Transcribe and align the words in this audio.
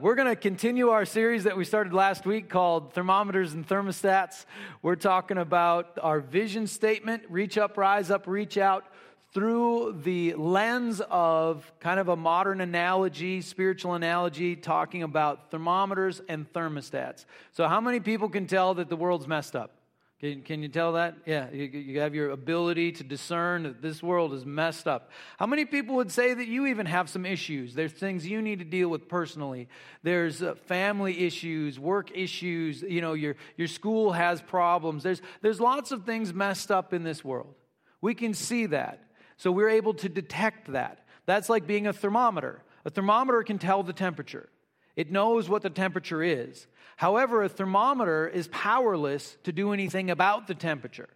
We're 0.00 0.14
going 0.14 0.28
to 0.28 0.36
continue 0.36 0.90
our 0.90 1.04
series 1.04 1.42
that 1.42 1.56
we 1.56 1.64
started 1.64 1.92
last 1.92 2.24
week 2.24 2.48
called 2.48 2.92
Thermometers 2.92 3.54
and 3.54 3.66
Thermostats. 3.66 4.46
We're 4.80 4.94
talking 4.94 5.38
about 5.38 5.98
our 6.00 6.20
vision 6.20 6.68
statement 6.68 7.24
reach 7.28 7.58
up, 7.58 7.76
rise 7.76 8.08
up, 8.08 8.28
reach 8.28 8.58
out 8.58 8.84
through 9.32 9.98
the 10.04 10.34
lens 10.34 11.02
of 11.10 11.72
kind 11.80 11.98
of 11.98 12.06
a 12.06 12.14
modern 12.14 12.60
analogy, 12.60 13.40
spiritual 13.40 13.94
analogy, 13.94 14.54
talking 14.54 15.02
about 15.02 15.50
thermometers 15.50 16.22
and 16.28 16.48
thermostats. 16.52 17.24
So, 17.50 17.66
how 17.66 17.80
many 17.80 17.98
people 17.98 18.28
can 18.28 18.46
tell 18.46 18.74
that 18.74 18.88
the 18.88 18.96
world's 18.96 19.26
messed 19.26 19.56
up? 19.56 19.77
Can, 20.20 20.42
can 20.42 20.62
you 20.62 20.68
tell 20.68 20.94
that? 20.94 21.16
Yeah, 21.26 21.48
you, 21.52 21.64
you 21.66 22.00
have 22.00 22.12
your 22.12 22.30
ability 22.30 22.90
to 22.92 23.04
discern 23.04 23.62
that 23.62 23.80
this 23.80 24.02
world 24.02 24.34
is 24.34 24.44
messed 24.44 24.88
up. 24.88 25.12
How 25.38 25.46
many 25.46 25.64
people 25.64 25.94
would 25.96 26.10
say 26.10 26.34
that 26.34 26.48
you 26.48 26.66
even 26.66 26.86
have 26.86 27.08
some 27.08 27.24
issues? 27.24 27.74
There's 27.74 27.92
things 27.92 28.26
you 28.26 28.42
need 28.42 28.58
to 28.58 28.64
deal 28.64 28.88
with 28.88 29.08
personally. 29.08 29.68
There's 30.02 30.42
uh, 30.42 30.56
family 30.66 31.24
issues, 31.24 31.78
work 31.78 32.10
issues. 32.16 32.82
You 32.82 33.00
know, 33.00 33.12
your, 33.12 33.36
your 33.56 33.68
school 33.68 34.10
has 34.10 34.42
problems. 34.42 35.04
There's, 35.04 35.22
there's 35.40 35.60
lots 35.60 35.92
of 35.92 36.04
things 36.04 36.34
messed 36.34 36.72
up 36.72 36.92
in 36.92 37.04
this 37.04 37.24
world. 37.24 37.54
We 38.00 38.14
can 38.14 38.34
see 38.34 38.66
that. 38.66 39.04
So 39.36 39.52
we're 39.52 39.70
able 39.70 39.94
to 39.94 40.08
detect 40.08 40.72
that. 40.72 41.06
That's 41.26 41.48
like 41.48 41.64
being 41.64 41.86
a 41.86 41.92
thermometer. 41.92 42.64
A 42.84 42.90
thermometer 42.90 43.44
can 43.44 43.58
tell 43.58 43.84
the 43.84 43.92
temperature, 43.92 44.48
it 44.96 45.12
knows 45.12 45.48
what 45.48 45.62
the 45.62 45.70
temperature 45.70 46.24
is. 46.24 46.66
However, 46.98 47.44
a 47.44 47.48
thermometer 47.48 48.26
is 48.26 48.48
powerless 48.48 49.36
to 49.44 49.52
do 49.52 49.72
anything 49.72 50.10
about 50.10 50.48
the 50.48 50.54
temperature, 50.56 51.08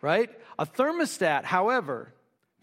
right? 0.00 0.30
A 0.58 0.64
thermostat, 0.64 1.44
however, 1.44 2.14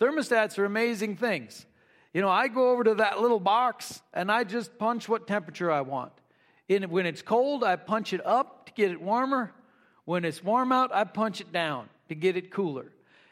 thermostats 0.01 0.57
are 0.57 0.65
amazing 0.65 1.17
things. 1.17 1.67
You 2.15 2.21
know, 2.21 2.29
I 2.29 2.47
go 2.47 2.71
over 2.71 2.83
to 2.85 2.95
that 2.95 3.21
little 3.21 3.39
box 3.39 4.01
and 4.11 4.31
I 4.31 4.43
just 4.43 4.79
punch 4.79 5.07
what 5.07 5.27
temperature 5.27 5.71
I 5.71 5.81
want. 5.81 6.13
In, 6.67 6.89
when 6.89 7.05
it's 7.05 7.21
cold, 7.21 7.63
I 7.63 7.75
punch 7.75 8.11
it 8.11 8.25
up 8.25 8.65
to 8.65 8.73
get 8.73 8.89
it 8.89 8.99
warmer. 8.99 9.53
When 10.05 10.25
it's 10.25 10.43
warm 10.43 10.71
out, 10.71 10.91
I 10.91 11.03
punch 11.03 11.41
it 11.41 11.52
down 11.52 11.89
to 12.09 12.15
get 12.15 12.37
it 12.37 12.49
cooler. 12.49 12.87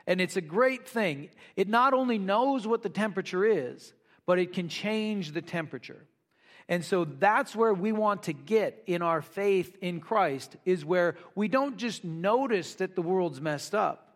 And 0.06 0.22
it's 0.22 0.38
a 0.38 0.42
great 0.42 0.88
thing. 0.88 1.30
It 1.56 1.68
not 1.68 1.96
only 1.96 2.20
knows 2.20 2.68
what 2.68 2.84
the 2.84 2.90
temperature 2.90 3.44
is, 3.44 3.92
but 4.28 4.38
it 4.38 4.54
can 4.54 4.70
change 4.70 5.32
the 5.32 5.42
temperature. 5.42 6.06
And 6.72 6.86
so 6.86 7.04
that's 7.04 7.54
where 7.54 7.74
we 7.74 7.92
want 7.92 8.24
to 8.24 8.34
get 8.34 8.82
in 8.88 9.02
our 9.02 9.22
faith 9.22 9.76
in 9.82 10.00
Christ 10.00 10.56
is 10.64 10.86
where 10.86 11.18
we 11.36 11.50
don't 11.50 11.76
just 11.76 12.06
notice 12.06 12.76
that 12.76 12.96
the 12.96 13.02
world's 13.02 13.42
messed 13.42 13.76
up, 13.76 14.16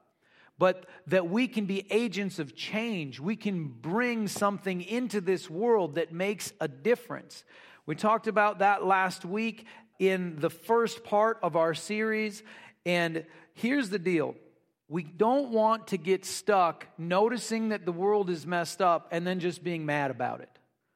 but 0.57 0.85
that 1.07 1.29
we 1.29 1.49
can 1.49 1.65
be 1.65 1.85
agents 1.91 2.39
of 2.39 2.55
change. 2.55 3.19
We 3.19 3.35
can 3.35 3.67
bring 3.67 4.29
something 4.29 4.81
into 4.81 5.19
this 5.19 5.49
world 5.49 5.95
that 5.95 6.13
makes 6.13 6.53
a 6.61 6.69
difference. 6.69 7.43
We 7.85 7.95
talked 7.95 8.25
about 8.25 8.59
that 8.59 8.85
last 8.85 9.25
week 9.25 9.65
in 9.99 10.37
the 10.39 10.49
first 10.49 11.03
part 11.03 11.39
of 11.43 11.57
our 11.57 11.73
series. 11.73 12.41
And 12.85 13.25
here's 13.53 13.89
the 13.89 13.99
deal 13.99 14.33
we 14.87 15.03
don't 15.03 15.49
want 15.49 15.87
to 15.87 15.97
get 15.97 16.23
stuck 16.23 16.87
noticing 16.97 17.67
that 17.69 17.85
the 17.85 17.91
world 17.91 18.29
is 18.29 18.45
messed 18.47 18.81
up 18.81 19.09
and 19.11 19.27
then 19.27 19.41
just 19.41 19.61
being 19.61 19.85
mad 19.85 20.09
about 20.09 20.39
it. 20.39 20.55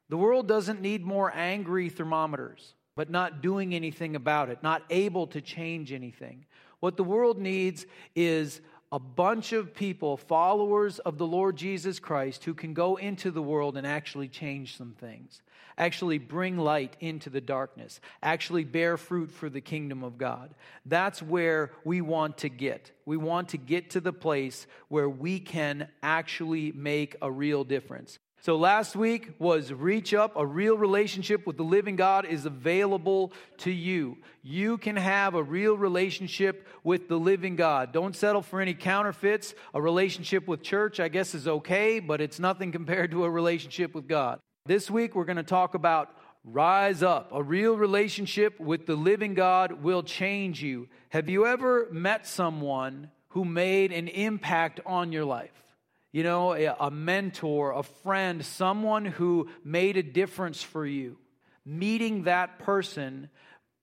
The 0.10 0.18
world 0.18 0.48
doesn't 0.48 0.82
need 0.82 1.06
more 1.06 1.32
angry 1.34 1.90
thermometers, 1.90 2.74
but 2.96 3.10
not 3.10 3.42
doing 3.42 3.76
anything 3.76 4.16
about 4.16 4.50
it, 4.50 4.64
not 4.64 4.84
able 4.90 5.28
to 5.28 5.42
change 5.42 5.94
anything. 5.94 6.46
What 6.80 6.98
the 6.98 7.04
world 7.04 7.38
needs 7.38 7.86
is 8.16 8.62
a 8.92 9.00
bunch 9.00 9.54
of 9.54 9.76
people, 9.76 10.18
followers 10.18 10.98
of 11.00 11.20
the 11.20 11.28
Lord 11.28 11.56
Jesus 11.56 12.00
Christ, 12.00 12.44
who 12.44 12.56
can 12.56 12.74
go 12.74 12.96
into 12.96 13.30
the 13.30 13.42
world 13.42 13.78
and 13.78 13.86
actually 13.86 14.28
change 14.28 14.78
some 14.78 14.96
things, 15.00 15.44
actually 15.78 16.18
bring 16.18 16.58
light 16.58 16.96
into 17.00 17.30
the 17.30 17.42
darkness, 17.42 18.02
actually 18.24 18.64
bear 18.64 18.98
fruit 18.98 19.30
for 19.32 19.48
the 19.48 19.62
kingdom 19.62 20.04
of 20.04 20.18
God. 20.18 20.56
That's 20.88 21.22
where 21.22 21.72
we 21.84 22.02
want 22.02 22.40
to 22.40 22.50
get. 22.50 22.92
We 23.06 23.18
want 23.18 23.50
to 23.50 23.58
get 23.58 23.92
to 23.92 24.02
the 24.02 24.14
place 24.14 24.66
where 24.88 25.10
we 25.10 25.40
can 25.40 25.90
actually 26.02 26.72
make 26.72 27.16
a 27.22 27.32
real 27.32 27.64
difference. 27.64 28.18
So 28.42 28.56
last 28.56 28.96
week 28.96 29.32
was 29.38 29.74
reach 29.74 30.14
up. 30.14 30.38
A 30.38 30.46
real 30.46 30.78
relationship 30.78 31.46
with 31.46 31.58
the 31.58 31.64
living 31.64 31.98
God 31.98 32.26
is 32.26 32.46
available 32.46 33.34
to 33.60 33.72
you. 33.72 34.18
You 34.44 34.78
can 34.78 34.96
have 34.96 35.36
a 35.36 35.44
real 35.44 35.76
relationship 35.76 36.66
with 36.86 37.10
the 37.10 37.18
living 37.18 37.58
God. 37.58 37.92
Don't 37.92 38.16
settle 38.16 38.42
for 38.42 38.62
any 38.62 38.74
counterfeits. 38.74 39.54
A 39.74 39.82
relationship 39.82 40.48
with 40.48 40.64
church, 40.64 41.02
I 41.02 41.10
guess, 41.10 41.36
is 41.36 41.50
okay, 41.50 42.00
but 42.00 42.22
it's 42.22 42.40
nothing 42.40 42.72
compared 42.80 43.12
to 43.12 43.26
a 43.26 43.30
relationship 43.30 43.94
with 43.94 44.08
God. 44.08 44.40
This 44.66 44.90
week 44.90 45.16
we're 45.16 45.26
going 45.26 45.38
to 45.38 45.44
talk 45.44 45.74
about 45.74 46.16
rise 46.46 47.04
up. 47.04 47.32
A 47.34 47.44
real 47.44 47.76
relationship 47.76 48.58
with 48.58 48.86
the 48.86 48.96
living 48.96 49.34
God 49.34 49.84
will 49.84 50.02
change 50.02 50.64
you. 50.64 50.88
Have 51.10 51.28
you 51.28 51.46
ever 51.46 51.90
met 51.92 52.26
someone 52.26 53.12
who 53.30 53.44
made 53.44 53.92
an 53.92 54.08
impact 54.08 54.80
on 54.86 55.12
your 55.12 55.26
life? 55.26 55.52
You 56.12 56.24
know, 56.24 56.54
a, 56.54 56.90
mentor, 56.90 57.72
a 57.72 57.84
friend, 57.84 58.44
someone 58.44 59.06
who 59.06 59.50
made 59.64 59.98
a 59.98 60.04
difference 60.04 60.64
for 60.64 60.86
you. 60.86 61.18
Meeting 61.66 62.24
that 62.24 62.60
person 62.60 63.30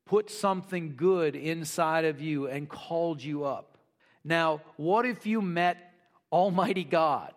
put 0.07 0.31
something 0.31 0.95
good 0.97 1.37
inside 1.37 2.05
of 2.05 2.21
you 2.21 2.49
and 2.49 2.69
called 2.69 3.23
you 3.23 3.45
up. 3.45 3.79
Now, 4.25 4.63
what 4.77 5.07
if 5.07 5.27
you 5.27 5.41
met 5.41 5.93
Almighty 6.33 6.85
God? 6.85 7.33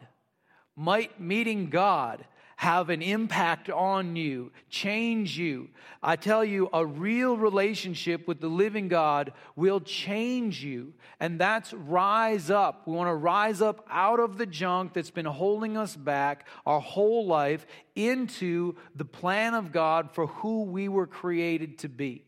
Might 0.76 1.20
meeting 1.20 1.70
God 1.70 2.26
have 2.60 2.90
an 2.90 3.02
impact 3.02 3.70
on 3.70 4.18
you, 4.18 4.52
change 4.70 5.38
you. 5.38 5.70
I 6.04 6.18
tell 6.18 6.44
you, 6.44 6.70
a 6.74 6.86
real 6.86 7.38
relationship 7.38 8.28
with 8.28 8.42
the 8.42 8.50
living 8.50 8.90
God 8.90 9.32
will 9.56 9.80
change 9.80 10.62
you. 10.62 10.92
And 11.22 11.40
that's 11.40 11.72
rise 11.74 12.50
up. 12.50 12.86
We 12.86 12.96
want 12.96 13.08
to 13.08 13.16
rise 13.16 13.62
up 13.62 13.88
out 13.90 14.20
of 14.20 14.38
the 14.38 14.46
junk 14.46 14.92
that's 14.92 15.10
been 15.10 15.26
holding 15.26 15.78
us 15.78 15.96
back 15.96 16.48
our 16.66 16.82
whole 16.82 17.26
life 17.26 17.66
into 17.96 18.76
the 18.94 19.06
plan 19.06 19.54
of 19.54 19.72
God 19.72 20.12
for 20.12 20.28
who 20.28 20.64
we 20.64 20.90
were 20.90 21.08
created 21.08 21.78
to 21.78 21.88
be 21.88 22.26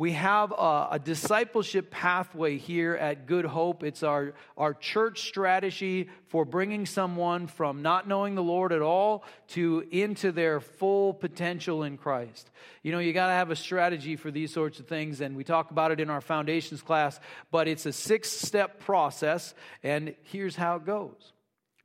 we 0.00 0.12
have 0.12 0.50
a, 0.50 0.88
a, 0.92 0.98
discipleship 0.98 1.90
pathway 1.90 2.56
here 2.56 2.94
at 2.94 3.26
Good 3.26 3.44
Hope. 3.44 3.82
It's 3.82 4.02
our, 4.02 4.32
our 4.56 4.72
church 4.72 5.28
strategy 5.28 6.08
for 6.28 6.46
bringing 6.46 6.86
someone 6.86 7.46
from 7.46 7.82
not 7.82 8.08
knowing 8.08 8.34
the 8.34 8.42
Lord 8.42 8.72
at 8.72 8.80
all 8.80 9.24
to 9.48 9.84
into 9.90 10.32
their 10.32 10.58
full 10.58 11.12
potential 11.12 11.82
in 11.82 11.98
Christ. 11.98 12.50
You 12.82 12.92
know, 12.92 12.98
you 12.98 13.12
got 13.12 13.26
to 13.26 13.34
have 13.34 13.50
a 13.50 13.56
strategy 13.56 14.16
for 14.16 14.30
these 14.30 14.54
sorts 14.54 14.80
of 14.80 14.88
things, 14.88 15.20
and 15.20 15.36
we 15.36 15.44
talk 15.44 15.70
about 15.70 15.90
it 15.90 16.00
in 16.00 16.08
our 16.08 16.22
foundations 16.22 16.80
class, 16.80 17.20
but 17.50 17.68
it's 17.68 17.84
a 17.84 17.92
six 17.92 18.30
step 18.30 18.80
process, 18.80 19.52
and 19.82 20.14
here's 20.22 20.56
how 20.56 20.76
it 20.76 20.86
goes 20.86 21.34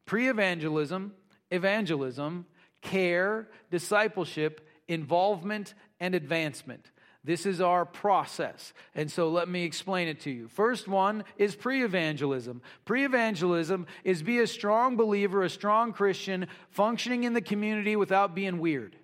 pre 0.05 0.29
evangelism, 0.29 1.11
evangelism, 1.51 2.45
care, 2.81 3.49
discipleship, 3.71 4.65
involvement, 4.87 5.73
and 5.99 6.15
advancement. 6.15 6.91
This 7.25 7.47
is 7.47 7.59
our 7.59 7.85
process. 7.85 8.71
And 8.93 9.11
so 9.11 9.29
let 9.29 9.49
me 9.49 9.63
explain 9.63 10.07
it 10.07 10.19
to 10.21 10.29
you. 10.29 10.47
First 10.47 10.87
one 10.87 11.23
is 11.37 11.55
pre 11.55 11.83
evangelism. 11.83 12.61
Pre 12.85 13.03
evangelism 13.03 13.87
is 14.03 14.21
be 14.21 14.39
a 14.39 14.47
strong 14.47 14.95
believer, 14.95 15.41
a 15.41 15.49
strong 15.49 15.91
Christian, 15.91 16.45
functioning 16.69 17.23
in 17.23 17.33
the 17.33 17.41
community 17.41 17.95
without 17.95 18.35
being 18.35 18.59
weird. 18.59 18.95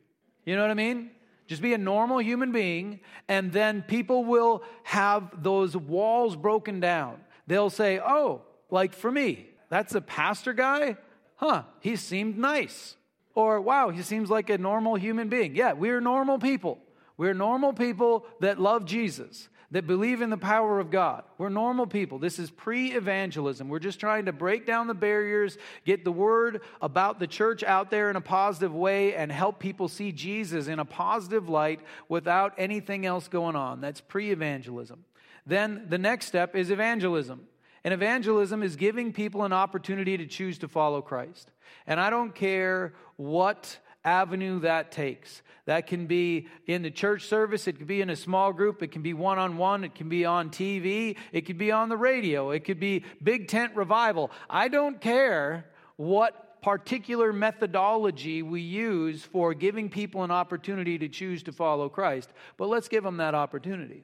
You 0.45 0.55
know 0.55 0.61
what 0.61 0.69
I 0.69 0.75
mean? 0.75 1.09
Just 1.47 1.63
be 1.63 1.73
a 1.73 1.79
normal 1.79 2.19
human 2.19 2.51
being, 2.51 2.99
and 3.27 3.51
then 3.51 3.81
people 3.81 4.23
will 4.23 4.63
have 4.83 5.43
those 5.43 5.75
walls 5.75 6.35
broken 6.35 6.79
down. 6.79 7.21
They'll 7.47 7.71
say, 7.71 7.99
Oh, 7.99 8.43
like 8.69 8.93
for 8.93 9.11
me, 9.11 9.47
that's 9.69 9.95
a 9.95 10.01
pastor 10.01 10.53
guy? 10.53 10.97
Huh, 11.37 11.63
he 11.79 11.95
seemed 11.95 12.37
nice. 12.37 12.95
Or, 13.33 13.59
wow, 13.59 13.89
he 13.89 14.03
seems 14.03 14.29
like 14.29 14.51
a 14.51 14.59
normal 14.59 14.95
human 14.95 15.27
being. 15.27 15.55
Yeah, 15.55 15.73
we're 15.73 16.01
normal 16.01 16.37
people. 16.37 16.77
We're 17.21 17.35
normal 17.35 17.71
people 17.71 18.25
that 18.39 18.59
love 18.59 18.83
Jesus, 18.83 19.47
that 19.69 19.85
believe 19.85 20.23
in 20.23 20.31
the 20.31 20.37
power 20.37 20.79
of 20.79 20.89
God. 20.89 21.23
We're 21.37 21.49
normal 21.49 21.85
people. 21.85 22.17
This 22.17 22.39
is 22.39 22.49
pre 22.49 22.93
evangelism. 22.93 23.69
We're 23.69 23.77
just 23.77 23.99
trying 23.99 24.25
to 24.25 24.31
break 24.31 24.65
down 24.65 24.87
the 24.87 24.95
barriers, 24.95 25.59
get 25.85 26.03
the 26.03 26.11
word 26.11 26.61
about 26.81 27.19
the 27.19 27.27
church 27.27 27.63
out 27.63 27.91
there 27.91 28.09
in 28.09 28.15
a 28.15 28.21
positive 28.21 28.73
way, 28.73 29.13
and 29.13 29.31
help 29.31 29.59
people 29.59 29.87
see 29.87 30.11
Jesus 30.11 30.65
in 30.65 30.79
a 30.79 30.83
positive 30.83 31.47
light 31.47 31.81
without 32.09 32.55
anything 32.57 33.05
else 33.05 33.27
going 33.27 33.55
on. 33.55 33.81
That's 33.81 34.01
pre 34.01 34.31
evangelism. 34.31 35.05
Then 35.45 35.85
the 35.89 35.99
next 35.99 36.25
step 36.25 36.55
is 36.55 36.71
evangelism. 36.71 37.41
And 37.83 37.93
evangelism 37.93 38.63
is 38.63 38.75
giving 38.75 39.13
people 39.13 39.43
an 39.43 39.53
opportunity 39.53 40.17
to 40.17 40.25
choose 40.25 40.57
to 40.57 40.67
follow 40.67 41.03
Christ. 41.03 41.51
And 41.85 41.99
I 41.99 42.09
don't 42.09 42.33
care 42.33 42.95
what 43.15 43.77
avenue 44.03 44.59
that 44.61 44.91
takes. 44.91 45.41
That 45.65 45.87
can 45.87 46.07
be 46.07 46.47
in 46.65 46.81
the 46.81 46.91
church 46.91 47.27
service, 47.27 47.67
it 47.67 47.77
could 47.77 47.87
be 47.87 48.01
in 48.01 48.09
a 48.09 48.15
small 48.15 48.51
group, 48.51 48.81
it 48.81 48.91
can 48.91 49.01
be 49.01 49.13
one 49.13 49.37
on 49.37 49.57
one, 49.57 49.83
it 49.83 49.95
can 49.95 50.09
be 50.09 50.25
on 50.25 50.49
TV, 50.49 51.15
it 51.31 51.41
could 51.41 51.57
be 51.57 51.71
on 51.71 51.89
the 51.89 51.97
radio, 51.97 52.51
it 52.51 52.65
could 52.65 52.79
be 52.79 53.03
big 53.21 53.47
tent 53.47 53.75
revival. 53.75 54.31
I 54.49 54.67
don't 54.67 54.99
care 54.99 55.65
what 55.97 56.61
particular 56.61 57.33
methodology 57.33 58.41
we 58.43 58.61
use 58.61 59.23
for 59.23 59.53
giving 59.53 59.89
people 59.89 60.23
an 60.23 60.31
opportunity 60.31 60.97
to 60.99 61.09
choose 61.09 61.43
to 61.43 61.51
follow 61.51 61.89
Christ, 61.89 62.29
but 62.57 62.69
let's 62.69 62.87
give 62.87 63.03
them 63.03 63.17
that 63.17 63.35
opportunity. 63.35 64.03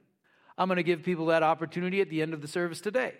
I'm 0.56 0.68
going 0.68 0.76
to 0.76 0.82
give 0.82 1.02
people 1.02 1.26
that 1.26 1.42
opportunity 1.42 2.00
at 2.00 2.10
the 2.10 2.20
end 2.20 2.34
of 2.34 2.42
the 2.42 2.48
service 2.48 2.80
today. 2.80 3.14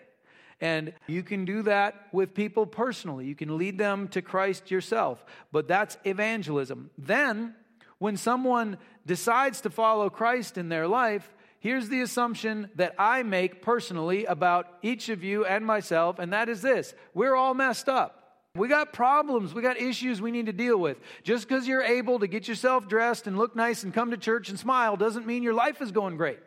And 0.61 0.93
you 1.07 1.23
can 1.23 1.45
do 1.45 1.63
that 1.63 2.07
with 2.11 2.33
people 2.33 2.65
personally. 2.65 3.25
You 3.25 3.35
can 3.35 3.57
lead 3.57 3.77
them 3.77 4.09
to 4.09 4.21
Christ 4.21 4.71
yourself. 4.71 5.23
But 5.51 5.67
that's 5.67 5.97
evangelism. 6.03 6.89
Then, 6.97 7.55
when 7.97 8.17
someone 8.17 8.77
decides 9.05 9.61
to 9.61 9.69
follow 9.69 10.09
Christ 10.09 10.57
in 10.57 10.69
their 10.69 10.87
life, 10.87 11.33
here's 11.59 11.89
the 11.89 12.01
assumption 12.01 12.69
that 12.75 12.95
I 12.97 13.23
make 13.23 13.61
personally 13.61 14.25
about 14.25 14.67
each 14.81 15.09
of 15.09 15.23
you 15.23 15.45
and 15.45 15.65
myself, 15.65 16.19
and 16.19 16.33
that 16.33 16.49
is 16.49 16.61
this 16.61 16.93
we're 17.13 17.35
all 17.35 17.53
messed 17.53 17.87
up. 17.87 18.15
We 18.55 18.67
got 18.67 18.93
problems, 18.93 19.53
we 19.53 19.61
got 19.61 19.79
issues 19.79 20.21
we 20.21 20.31
need 20.31 20.47
to 20.47 20.53
deal 20.53 20.77
with. 20.77 20.97
Just 21.23 21.47
because 21.47 21.67
you're 21.67 21.83
able 21.83 22.19
to 22.19 22.27
get 22.27 22.47
yourself 22.47 22.87
dressed 22.87 23.27
and 23.27 23.37
look 23.37 23.55
nice 23.55 23.83
and 23.83 23.93
come 23.93 24.11
to 24.11 24.17
church 24.17 24.49
and 24.49 24.59
smile 24.59 24.97
doesn't 24.97 25.27
mean 25.27 25.43
your 25.43 25.53
life 25.53 25.81
is 25.81 25.91
going 25.91 26.17
great. 26.17 26.39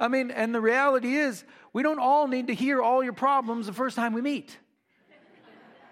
I 0.00 0.08
mean, 0.08 0.30
and 0.30 0.54
the 0.54 0.60
reality 0.60 1.16
is, 1.16 1.44
we 1.72 1.82
don't 1.82 1.98
all 1.98 2.28
need 2.28 2.46
to 2.46 2.54
hear 2.54 2.80
all 2.80 3.02
your 3.02 3.12
problems 3.12 3.66
the 3.66 3.72
first 3.72 3.96
time 3.96 4.12
we 4.12 4.22
meet. 4.22 4.56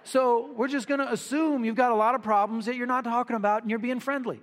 So 0.05 0.53
we're 0.57 0.69
just 0.69 0.87
going 0.87 1.01
to 1.01 1.13
assume 1.13 1.65
you've 1.65 1.75
got 1.75 1.91
a 1.91 1.97
lot 1.97 2.15
of 2.15 2.23
problems 2.23 2.67
that 2.67 2.77
you're 2.77 2.87
not 2.87 3.03
talking 3.03 3.35
about 3.35 3.63
and 3.63 3.71
you're 3.71 3.81
being 3.81 3.99
friendly. 3.99 4.41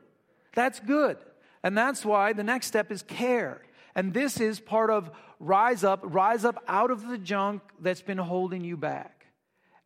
That's 0.55 0.81
good. 0.81 1.17
And 1.63 1.77
that's 1.77 2.03
why 2.03 2.33
the 2.33 2.43
next 2.43 2.67
step 2.67 2.91
is 2.91 3.01
care. 3.01 3.61
And 3.95 4.13
this 4.13 4.41
is 4.41 4.59
part 4.59 4.89
of 4.89 5.09
rise 5.39 5.85
up, 5.85 6.01
rise 6.03 6.43
up 6.43 6.61
out 6.67 6.91
of 6.91 7.07
the 7.07 7.17
junk 7.17 7.61
that's 7.79 8.01
been 8.01 8.17
holding 8.17 8.65
you 8.65 8.75
back. 8.75 9.12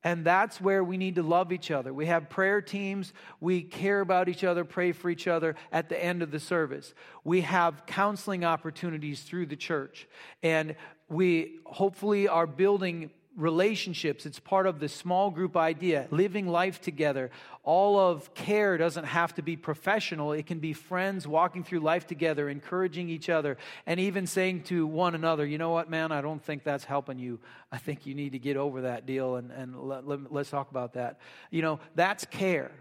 And 0.08 0.24
that's 0.24 0.62
where 0.62 0.86
we 0.86 0.96
need 0.96 1.16
to 1.16 1.22
love 1.22 1.52
each 1.52 1.70
other. 1.70 1.94
We 1.94 2.06
have 2.06 2.30
prayer 2.30 2.62
teams. 2.62 3.12
We 3.42 3.62
care 3.62 4.00
about 4.00 4.30
each 4.30 4.46
other, 4.46 4.64
pray 4.64 4.94
for 4.94 5.10
each 5.10 5.28
other 5.28 5.58
at 5.70 5.90
the 5.90 6.02
end 6.02 6.24
of 6.24 6.32
the 6.32 6.40
service. 6.40 6.94
We 7.26 7.42
have 7.42 7.86
counseling 7.86 8.46
opportunities 8.46 9.24
through 9.24 9.48
the 9.48 9.58
church. 9.58 10.08
And 10.42 10.78
we 11.10 11.60
hopefully 11.66 12.30
are 12.30 12.48
building 12.48 13.12
relationships. 13.38 14.26
It's 14.26 14.40
part 14.40 14.66
of 14.66 14.80
the 14.80 14.90
small 14.90 15.30
group 15.30 15.56
idea, 15.56 16.08
living 16.10 16.48
life 16.48 16.82
together. 16.82 17.30
All 17.64 18.00
of 18.00 18.34
care 18.34 18.78
doesn't 18.78 19.06
have 19.06 19.36
to 19.36 19.44
be 19.44 19.56
professional, 19.56 20.34
it 20.34 20.48
can 20.48 20.60
be 20.60 20.74
friends 20.74 21.28
walking 21.28 21.64
through 21.64 21.80
life 21.82 22.08
together, 22.08 22.50
encouraging 22.50 23.10
each 23.10 23.30
other, 23.30 23.58
and 23.86 24.00
even 24.00 24.26
saying 24.26 24.64
to 24.64 24.88
one 24.88 25.14
another, 25.16 25.46
you 25.46 25.58
know 25.58 25.70
what, 25.70 25.90
man, 25.90 26.12
I 26.12 26.22
don't 26.22 26.44
think 26.44 26.64
that's 26.64 26.84
helping 26.84 27.20
you. 27.20 27.40
I 27.72 27.78
think 27.78 28.06
you 28.06 28.16
need 28.16 28.32
to 28.32 28.40
get 28.40 28.58
over 28.58 28.82
that 28.82 29.06
deal 29.06 29.36
and, 29.36 29.52
and 29.52 29.80
let, 29.80 30.08
let, 30.08 30.34
let's 30.34 30.50
talk 30.50 30.72
about 30.72 30.94
that. 30.94 31.20
You 31.52 31.62
know, 31.62 31.80
that's 31.96 32.26
care, 32.26 32.72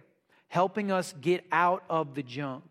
helping 0.49 0.91
us 0.91 1.15
get 1.21 1.45
out 1.53 1.85
of 1.91 2.15
the 2.15 2.23
junk. 2.23 2.65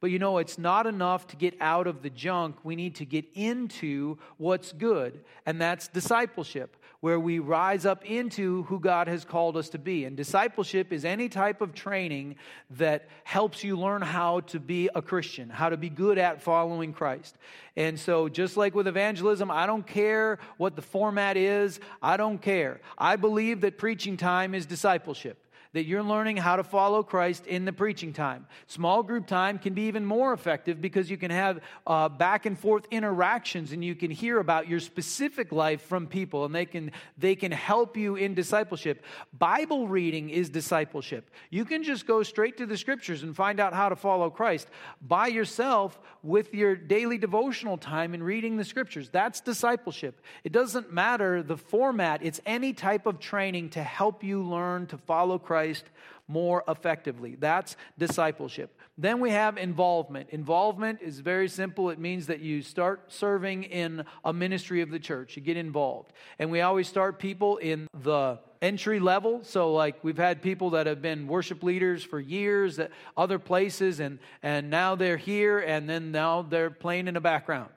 But 0.00 0.12
you 0.12 0.20
know, 0.20 0.38
it's 0.38 0.58
not 0.58 0.86
enough 0.86 1.26
to 1.28 1.36
get 1.36 1.56
out 1.60 1.88
of 1.88 2.02
the 2.02 2.10
junk. 2.10 2.56
We 2.62 2.76
need 2.76 2.94
to 2.96 3.04
get 3.04 3.24
into 3.34 4.18
what's 4.36 4.70
good, 4.72 5.24
and 5.44 5.60
that's 5.60 5.88
discipleship 5.88 6.76
where 7.00 7.20
we 7.20 7.38
rise 7.38 7.86
up 7.86 8.04
into 8.04 8.64
who 8.64 8.80
God 8.80 9.06
has 9.06 9.24
called 9.24 9.56
us 9.56 9.68
to 9.70 9.78
be. 9.78 10.04
And 10.04 10.16
discipleship 10.16 10.92
is 10.92 11.04
any 11.04 11.28
type 11.28 11.60
of 11.60 11.72
training 11.74 12.36
that 12.70 13.08
helps 13.24 13.62
you 13.62 13.76
learn 13.76 14.02
how 14.02 14.40
to 14.40 14.58
be 14.58 14.90
a 14.94 15.02
Christian, 15.02 15.48
how 15.48 15.68
to 15.68 15.76
be 15.76 15.88
good 15.88 16.18
at 16.18 16.42
following 16.42 16.92
Christ. 16.92 17.36
And 17.76 17.98
so, 17.98 18.28
just 18.28 18.56
like 18.56 18.74
with 18.74 18.88
evangelism, 18.88 19.50
I 19.50 19.66
don't 19.66 19.86
care 19.86 20.40
what 20.56 20.74
the 20.74 20.82
format 20.82 21.36
is, 21.36 21.78
I 22.02 22.16
don't 22.16 22.42
care. 22.42 22.80
I 22.96 23.16
believe 23.16 23.60
that 23.60 23.78
preaching 23.78 24.16
time 24.16 24.54
is 24.54 24.66
discipleship 24.66 25.38
that 25.72 25.84
you're 25.84 26.02
learning 26.02 26.36
how 26.36 26.56
to 26.56 26.64
follow 26.64 27.02
Christ 27.02 27.46
in 27.46 27.64
the 27.64 27.72
preaching 27.72 28.12
time. 28.12 28.46
Small 28.66 29.02
group 29.02 29.26
time 29.26 29.58
can 29.58 29.74
be 29.74 29.82
even 29.82 30.04
more 30.04 30.32
effective 30.32 30.80
because 30.80 31.10
you 31.10 31.16
can 31.16 31.30
have 31.30 31.60
uh, 31.86 32.08
back 32.08 32.46
and 32.46 32.58
forth 32.58 32.86
interactions 32.90 33.72
and 33.72 33.84
you 33.84 33.94
can 33.94 34.10
hear 34.10 34.38
about 34.38 34.68
your 34.68 34.80
specific 34.80 35.52
life 35.52 35.82
from 35.82 36.06
people 36.06 36.44
and 36.44 36.54
they 36.54 36.66
can, 36.66 36.90
they 37.16 37.34
can 37.34 37.52
help 37.52 37.96
you 37.96 38.16
in 38.16 38.34
discipleship. 38.34 39.04
Bible 39.38 39.88
reading 39.88 40.30
is 40.30 40.48
discipleship. 40.48 41.30
You 41.50 41.64
can 41.64 41.82
just 41.82 42.06
go 42.06 42.22
straight 42.22 42.56
to 42.58 42.66
the 42.66 42.76
scriptures 42.76 43.22
and 43.22 43.34
find 43.34 43.60
out 43.60 43.72
how 43.72 43.88
to 43.88 43.96
follow 43.96 44.30
Christ 44.30 44.68
by 45.02 45.28
yourself 45.28 45.98
with 46.28 46.52
your 46.52 46.76
daily 46.76 47.16
devotional 47.16 47.78
time 47.78 48.12
and 48.12 48.22
reading 48.22 48.58
the 48.58 48.64
scriptures. 48.64 49.08
That's 49.08 49.40
discipleship. 49.40 50.20
It 50.44 50.52
doesn't 50.52 50.92
matter 50.92 51.42
the 51.42 51.56
format, 51.56 52.22
it's 52.22 52.40
any 52.44 52.74
type 52.74 53.06
of 53.06 53.18
training 53.18 53.70
to 53.70 53.82
help 53.82 54.22
you 54.22 54.42
learn 54.42 54.86
to 54.88 54.98
follow 54.98 55.38
Christ 55.38 55.84
more 56.28 56.62
effectively. 56.68 57.36
That's 57.36 57.76
discipleship. 57.96 58.78
Then 58.98 59.20
we 59.20 59.30
have 59.30 59.56
involvement. 59.56 60.28
Involvement 60.30 61.00
is 61.00 61.20
very 61.20 61.48
simple. 61.48 61.88
It 61.88 61.98
means 61.98 62.26
that 62.26 62.40
you 62.40 62.60
start 62.60 63.10
serving 63.10 63.64
in 63.64 64.04
a 64.24 64.32
ministry 64.32 64.82
of 64.82 64.90
the 64.90 64.98
church. 64.98 65.36
You 65.36 65.42
get 65.42 65.56
involved. 65.56 66.12
And 66.38 66.50
we 66.50 66.60
always 66.60 66.88
start 66.88 67.18
people 67.18 67.56
in 67.56 67.88
the 68.02 68.38
entry 68.60 69.00
level. 69.00 69.40
So, 69.42 69.72
like, 69.72 70.02
we've 70.02 70.18
had 70.18 70.42
people 70.42 70.70
that 70.70 70.86
have 70.86 71.02
been 71.02 71.26
worship 71.26 71.62
leaders 71.62 72.02
for 72.02 72.20
years 72.20 72.78
at 72.78 72.90
other 73.16 73.38
places, 73.38 74.00
and, 74.00 74.18
and 74.42 74.70
now 74.70 74.94
they're 74.94 75.16
here, 75.16 75.58
and 75.58 75.88
then 75.88 76.12
now 76.12 76.42
they're 76.42 76.70
playing 76.70 77.08
in 77.08 77.14
the 77.14 77.20
background. 77.20 77.70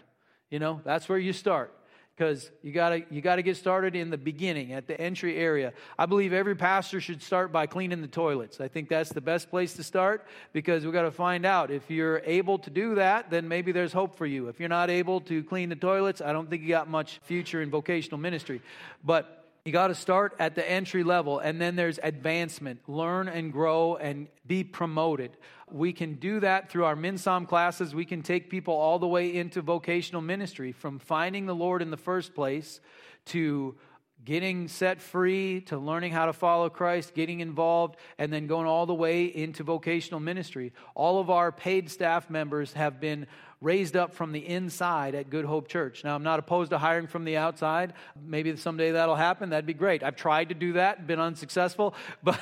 You 0.49 0.59
know, 0.59 0.81
that's 0.83 1.07
where 1.07 1.17
you 1.17 1.33
start 1.33 1.73
because 2.21 2.51
you 2.61 2.71
got 2.71 2.89
to 2.89 3.03
you 3.09 3.19
got 3.19 3.37
to 3.37 3.41
get 3.41 3.57
started 3.57 3.95
in 3.95 4.11
the 4.11 4.17
beginning 4.17 4.73
at 4.73 4.85
the 4.85 4.99
entry 4.99 5.37
area. 5.37 5.73
I 5.97 6.05
believe 6.05 6.33
every 6.33 6.55
pastor 6.55 7.01
should 7.01 7.23
start 7.23 7.51
by 7.51 7.65
cleaning 7.65 8.01
the 8.01 8.07
toilets. 8.07 8.61
I 8.61 8.67
think 8.67 8.89
that's 8.89 9.11
the 9.11 9.21
best 9.21 9.49
place 9.49 9.73
to 9.73 9.83
start 9.83 10.27
because 10.53 10.83
we've 10.83 10.93
got 10.93 11.01
to 11.01 11.11
find 11.11 11.45
out 11.45 11.71
if 11.71 11.89
you're 11.89 12.21
able 12.25 12.59
to 12.59 12.69
do 12.69 12.93
that, 12.95 13.31
then 13.31 13.47
maybe 13.47 13.71
there's 13.71 13.91
hope 13.91 14.15
for 14.17 14.27
you. 14.27 14.49
If 14.49 14.59
you're 14.59 14.69
not 14.69 14.91
able 14.91 15.21
to 15.21 15.43
clean 15.43 15.69
the 15.69 15.75
toilets, 15.75 16.21
I 16.21 16.31
don't 16.31 16.47
think 16.47 16.61
you 16.61 16.67
got 16.67 16.87
much 16.87 17.19
future 17.23 17.61
in 17.61 17.71
vocational 17.71 18.19
ministry. 18.19 18.61
But 19.03 19.40
you 19.63 19.71
got 19.71 19.87
to 19.87 19.95
start 19.95 20.35
at 20.39 20.55
the 20.55 20.67
entry 20.67 21.03
level, 21.03 21.37
and 21.39 21.61
then 21.61 21.75
there's 21.75 21.99
advancement. 22.01 22.79
Learn 22.87 23.27
and 23.27 23.51
grow 23.51 23.95
and 23.95 24.27
be 24.47 24.63
promoted. 24.63 25.37
We 25.69 25.93
can 25.93 26.15
do 26.15 26.39
that 26.39 26.69
through 26.69 26.85
our 26.85 26.95
MinSom 26.95 27.47
classes. 27.47 27.93
We 27.93 28.05
can 28.05 28.23
take 28.23 28.49
people 28.49 28.73
all 28.73 28.97
the 28.97 29.07
way 29.07 29.35
into 29.35 29.61
vocational 29.61 30.21
ministry 30.21 30.71
from 30.71 30.97
finding 30.97 31.45
the 31.45 31.55
Lord 31.55 31.81
in 31.81 31.91
the 31.91 31.97
first 31.97 32.33
place 32.33 32.81
to 33.25 33.75
getting 34.23 34.67
set 34.67 35.01
free 35.01 35.61
to 35.61 35.77
learning 35.77 36.11
how 36.11 36.27
to 36.27 36.33
follow 36.33 36.69
Christ, 36.69 37.13
getting 37.13 37.39
involved, 37.39 37.97
and 38.17 38.31
then 38.31 38.47
going 38.47 38.67
all 38.67 38.85
the 38.85 38.93
way 38.93 39.25
into 39.25 39.63
vocational 39.63 40.19
ministry. 40.19 40.73
All 40.95 41.19
of 41.19 41.29
our 41.29 41.51
paid 41.51 41.89
staff 41.89 42.29
members 42.29 42.73
have 42.73 42.99
been 42.99 43.27
raised 43.61 43.95
up 43.95 44.13
from 44.13 44.31
the 44.31 44.45
inside 44.45 45.13
at 45.13 45.29
Good 45.29 45.45
Hope 45.45 45.67
Church. 45.67 46.03
Now, 46.03 46.15
I'm 46.15 46.23
not 46.23 46.39
opposed 46.39 46.71
to 46.71 46.77
hiring 46.77 47.07
from 47.07 47.25
the 47.25 47.37
outside. 47.37 47.93
Maybe 48.19 48.55
someday 48.57 48.91
that'll 48.91 49.15
happen. 49.15 49.51
That'd 49.51 49.67
be 49.67 49.73
great. 49.73 50.03
I've 50.03 50.15
tried 50.15 50.49
to 50.49 50.55
do 50.55 50.73
that, 50.73 51.05
been 51.05 51.19
unsuccessful, 51.19 51.95
but 52.23 52.39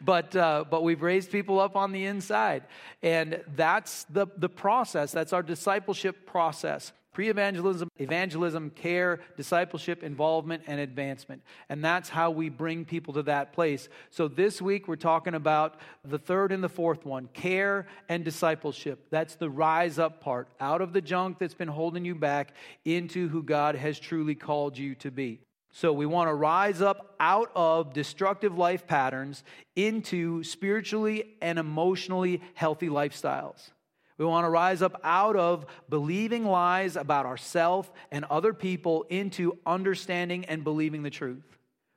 but 0.00 0.34
uh, 0.36 0.64
but 0.70 0.82
we've 0.82 1.02
raised 1.02 1.30
people 1.30 1.58
up 1.58 1.76
on 1.76 1.92
the 1.92 2.04
inside, 2.04 2.64
and 3.02 3.42
that's 3.56 4.04
the 4.04 4.28
the 4.36 4.48
process. 4.48 5.10
That's 5.12 5.32
our 5.32 5.42
discipleship 5.42 6.26
process 6.26 6.92
pre 7.20 7.28
evangelism, 7.28 7.90
evangelism, 7.98 8.70
care, 8.70 9.20
discipleship, 9.36 10.02
involvement, 10.02 10.62
and 10.66 10.80
advancement. 10.80 11.42
And 11.68 11.84
that's 11.84 12.08
how 12.08 12.30
we 12.30 12.48
bring 12.48 12.86
people 12.86 13.12
to 13.12 13.22
that 13.24 13.52
place. 13.52 13.90
So 14.08 14.26
this 14.26 14.62
week 14.62 14.88
we're 14.88 14.96
talking 14.96 15.34
about 15.34 15.78
the 16.02 16.18
third 16.18 16.50
and 16.50 16.64
the 16.64 16.70
fourth 16.70 17.04
one 17.04 17.28
care 17.34 17.86
and 18.08 18.24
discipleship. 18.24 19.08
That's 19.10 19.34
the 19.34 19.50
rise 19.50 19.98
up 19.98 20.22
part, 20.22 20.48
out 20.60 20.80
of 20.80 20.94
the 20.94 21.02
junk 21.02 21.38
that's 21.38 21.52
been 21.52 21.68
holding 21.68 22.06
you 22.06 22.14
back 22.14 22.54
into 22.86 23.28
who 23.28 23.42
God 23.42 23.74
has 23.74 23.98
truly 23.98 24.34
called 24.34 24.78
you 24.78 24.94
to 24.94 25.10
be. 25.10 25.40
So 25.72 25.92
we 25.92 26.06
want 26.06 26.30
to 26.30 26.34
rise 26.34 26.80
up 26.80 27.16
out 27.20 27.50
of 27.54 27.92
destructive 27.92 28.56
life 28.56 28.86
patterns 28.86 29.44
into 29.76 30.42
spiritually 30.42 31.34
and 31.42 31.58
emotionally 31.58 32.40
healthy 32.54 32.88
lifestyles. 32.88 33.72
We 34.20 34.26
want 34.26 34.44
to 34.44 34.50
rise 34.50 34.82
up 34.82 35.00
out 35.02 35.34
of 35.34 35.64
believing 35.88 36.44
lies 36.44 36.94
about 36.94 37.24
ourselves 37.24 37.90
and 38.10 38.26
other 38.26 38.52
people 38.52 39.06
into 39.08 39.56
understanding 39.64 40.44
and 40.44 40.62
believing 40.62 41.02
the 41.02 41.08
truth. 41.08 41.42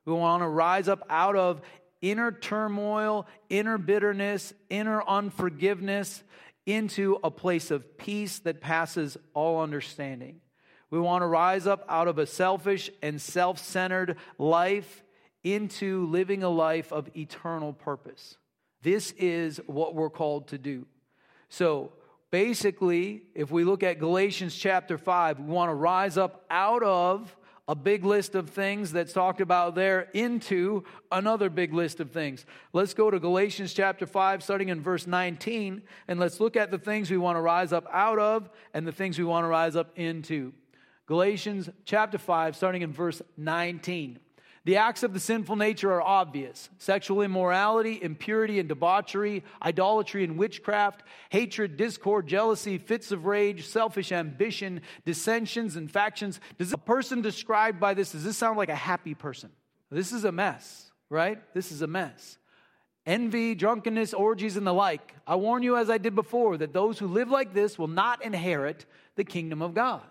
We 0.06 0.14
want 0.14 0.42
to 0.42 0.48
rise 0.48 0.88
up 0.88 1.06
out 1.10 1.36
of 1.36 1.60
inner 2.02 2.32
turmoil, 2.32 3.28
inner 3.50 3.78
bitterness, 3.78 4.54
inner 4.70 5.04
unforgiveness 5.06 6.24
into 6.66 7.20
a 7.26 7.30
place 7.30 7.72
of 7.72 7.98
peace 7.98 8.40
that 8.40 8.62
passes 8.62 9.18
all 9.34 9.62
understanding. 9.62 10.40
We 10.92 11.02
want 11.02 11.24
to 11.24 11.28
rise 11.28 11.68
up 11.68 11.84
out 11.90 12.08
of 12.08 12.20
a 12.20 12.26
selfish 12.26 12.90
and 13.02 13.20
self 13.20 13.60
centered 13.60 14.16
life 14.38 15.04
into 15.44 16.06
living 16.06 16.42
a 16.42 16.50
life 16.50 16.94
of 16.94 17.10
eternal 17.18 17.74
purpose. 17.74 18.38
This 18.82 19.12
is 19.18 19.60
what 19.68 19.94
we're 19.94 20.10
called 20.10 20.48
to 20.48 20.58
do. 20.58 20.86
So, 21.50 21.92
Basically, 22.34 23.22
if 23.36 23.52
we 23.52 23.64
look 23.64 23.84
at 23.84 24.00
Galatians 24.00 24.56
chapter 24.56 24.98
5, 24.98 25.40
we 25.40 25.46
want 25.46 25.70
to 25.70 25.76
rise 25.76 26.18
up 26.18 26.44
out 26.50 26.82
of 26.82 27.38
a 27.68 27.76
big 27.76 28.04
list 28.04 28.34
of 28.34 28.50
things 28.50 28.92
that's 28.92 29.14
talked 29.14 29.40
about 29.40 29.76
there 29.76 30.10
into 30.16 30.84
another 31.12 31.52
big 31.52 31.76
list 31.76 32.00
of 32.00 32.10
things. 32.10 32.48
Let's 32.74 32.96
go 32.96 33.12
to 33.12 33.20
Galatians 33.20 33.72
chapter 33.72 34.08
5, 34.08 34.42
starting 34.42 34.70
in 34.70 34.82
verse 34.82 35.06
19, 35.06 35.84
and 36.08 36.20
let's 36.20 36.40
look 36.40 36.58
at 36.58 36.72
the 36.72 36.80
things 36.80 37.12
we 37.12 37.18
want 37.18 37.36
to 37.36 37.42
rise 37.42 37.72
up 37.72 37.86
out 37.92 38.18
of 38.18 38.50
and 38.74 38.88
the 38.88 38.92
things 38.92 39.20
we 39.20 39.26
want 39.26 39.44
to 39.44 39.50
rise 39.50 39.76
up 39.76 39.92
into. 39.96 40.54
Galatians 41.06 41.70
chapter 41.86 42.18
5, 42.18 42.56
starting 42.56 42.82
in 42.82 42.92
verse 42.92 43.22
19. 43.38 44.18
The 44.66 44.78
acts 44.78 45.04
of 45.04 45.14
the 45.14 45.20
sinful 45.20 45.58
nature 45.58 45.92
are 45.92 46.02
obvious 46.02 46.70
sexual 46.78 47.22
immorality, 47.22 48.00
impurity 48.02 48.60
and 48.60 48.70
debauchery, 48.70 49.44
idolatry 49.62 50.24
and 50.24 50.38
witchcraft, 50.38 51.04
hatred, 51.30 51.76
discord, 51.76 52.28
jealousy, 52.28 52.78
fits 52.78 53.12
of 53.12 53.26
rage, 53.26 53.68
selfish 53.68 54.12
ambition, 54.14 54.82
dissensions 55.06 55.76
and 55.76 55.92
factions. 55.92 56.40
Does 56.58 56.72
a 56.72 56.78
person 56.78 57.22
described 57.22 57.80
by 57.80 57.94
this, 57.94 58.14
does 58.14 58.24
this 58.24 58.38
sound 58.38 58.58
like 58.58 58.70
a 58.70 58.76
happy 58.76 59.14
person? 59.14 59.52
This 59.92 60.14
is 60.14 60.24
a 60.24 60.32
mess, 60.32 60.92
right? 61.10 61.40
This 61.54 61.72
is 61.72 61.82
a 61.82 61.88
mess. 61.88 62.38
Envy, 63.06 63.54
drunkenness, 63.56 64.14
orgies, 64.14 64.56
and 64.56 64.66
the 64.66 64.74
like. 64.74 65.14
I 65.28 65.36
warn 65.36 65.62
you, 65.62 65.76
as 65.76 65.90
I 65.90 65.98
did 65.98 66.16
before, 66.16 66.56
that 66.58 66.72
those 66.72 66.98
who 66.98 67.08
live 67.08 67.30
like 67.30 67.54
this 67.54 67.78
will 67.78 67.90
not 67.90 68.24
inherit 68.24 68.86
the 69.16 69.26
kingdom 69.26 69.62
of 69.62 69.74
God. 69.74 70.02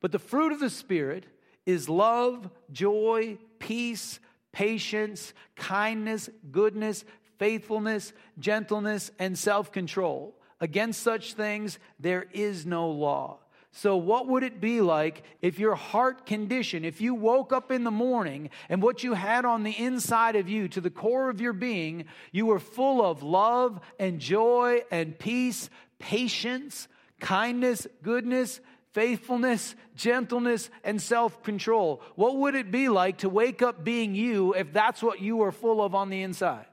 But 0.00 0.12
the 0.12 0.20
fruit 0.20 0.52
of 0.52 0.60
the 0.60 0.70
Spirit 0.70 1.26
is 1.66 1.88
love, 1.88 2.48
joy, 2.70 3.38
peace, 3.58 4.20
patience, 4.52 5.32
kindness, 5.56 6.28
goodness, 6.50 7.04
faithfulness, 7.38 8.12
gentleness, 8.38 9.10
and 9.18 9.38
self 9.38 9.72
control. 9.72 10.34
Against 10.60 11.02
such 11.02 11.34
things, 11.34 11.78
there 12.00 12.26
is 12.32 12.66
no 12.66 12.90
law. 12.90 13.38
So, 13.70 13.96
what 13.96 14.26
would 14.26 14.42
it 14.42 14.60
be 14.60 14.80
like 14.80 15.22
if 15.40 15.58
your 15.58 15.74
heart 15.74 16.26
condition, 16.26 16.84
if 16.84 17.00
you 17.00 17.14
woke 17.14 17.52
up 17.52 17.70
in 17.70 17.84
the 17.84 17.90
morning 17.90 18.50
and 18.68 18.82
what 18.82 19.04
you 19.04 19.14
had 19.14 19.44
on 19.44 19.62
the 19.62 19.78
inside 19.78 20.36
of 20.36 20.48
you, 20.48 20.68
to 20.68 20.80
the 20.80 20.90
core 20.90 21.30
of 21.30 21.40
your 21.40 21.52
being, 21.52 22.06
you 22.32 22.46
were 22.46 22.58
full 22.58 23.04
of 23.04 23.22
love 23.22 23.78
and 24.00 24.20
joy 24.20 24.82
and 24.90 25.18
peace, 25.18 25.70
patience, 25.98 26.88
kindness, 27.20 27.86
goodness, 28.02 28.60
faithfulness, 28.98 29.76
gentleness, 29.94 30.68
and 30.82 31.00
self 31.00 31.44
control. 31.44 32.02
What 32.16 32.36
would 32.38 32.56
it 32.56 32.72
be 32.72 32.88
like 32.88 33.18
to 33.18 33.28
wake 33.28 33.62
up 33.62 33.84
being 33.84 34.16
you 34.16 34.54
if 34.54 34.72
that's 34.72 35.00
what 35.00 35.22
you 35.22 35.36
were 35.36 35.52
full 35.52 35.80
of 35.80 35.94
on 35.94 36.10
the 36.10 36.22
inside? 36.22 36.66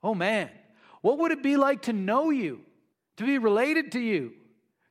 Oh 0.00 0.14
man, 0.14 0.48
what 1.00 1.18
would 1.18 1.32
it 1.32 1.42
be 1.42 1.56
like 1.56 1.82
to 1.82 1.92
know 1.92 2.30
you, 2.30 2.60
to 3.16 3.24
be 3.24 3.38
related 3.38 3.90
to 3.92 3.98
you, 3.98 4.32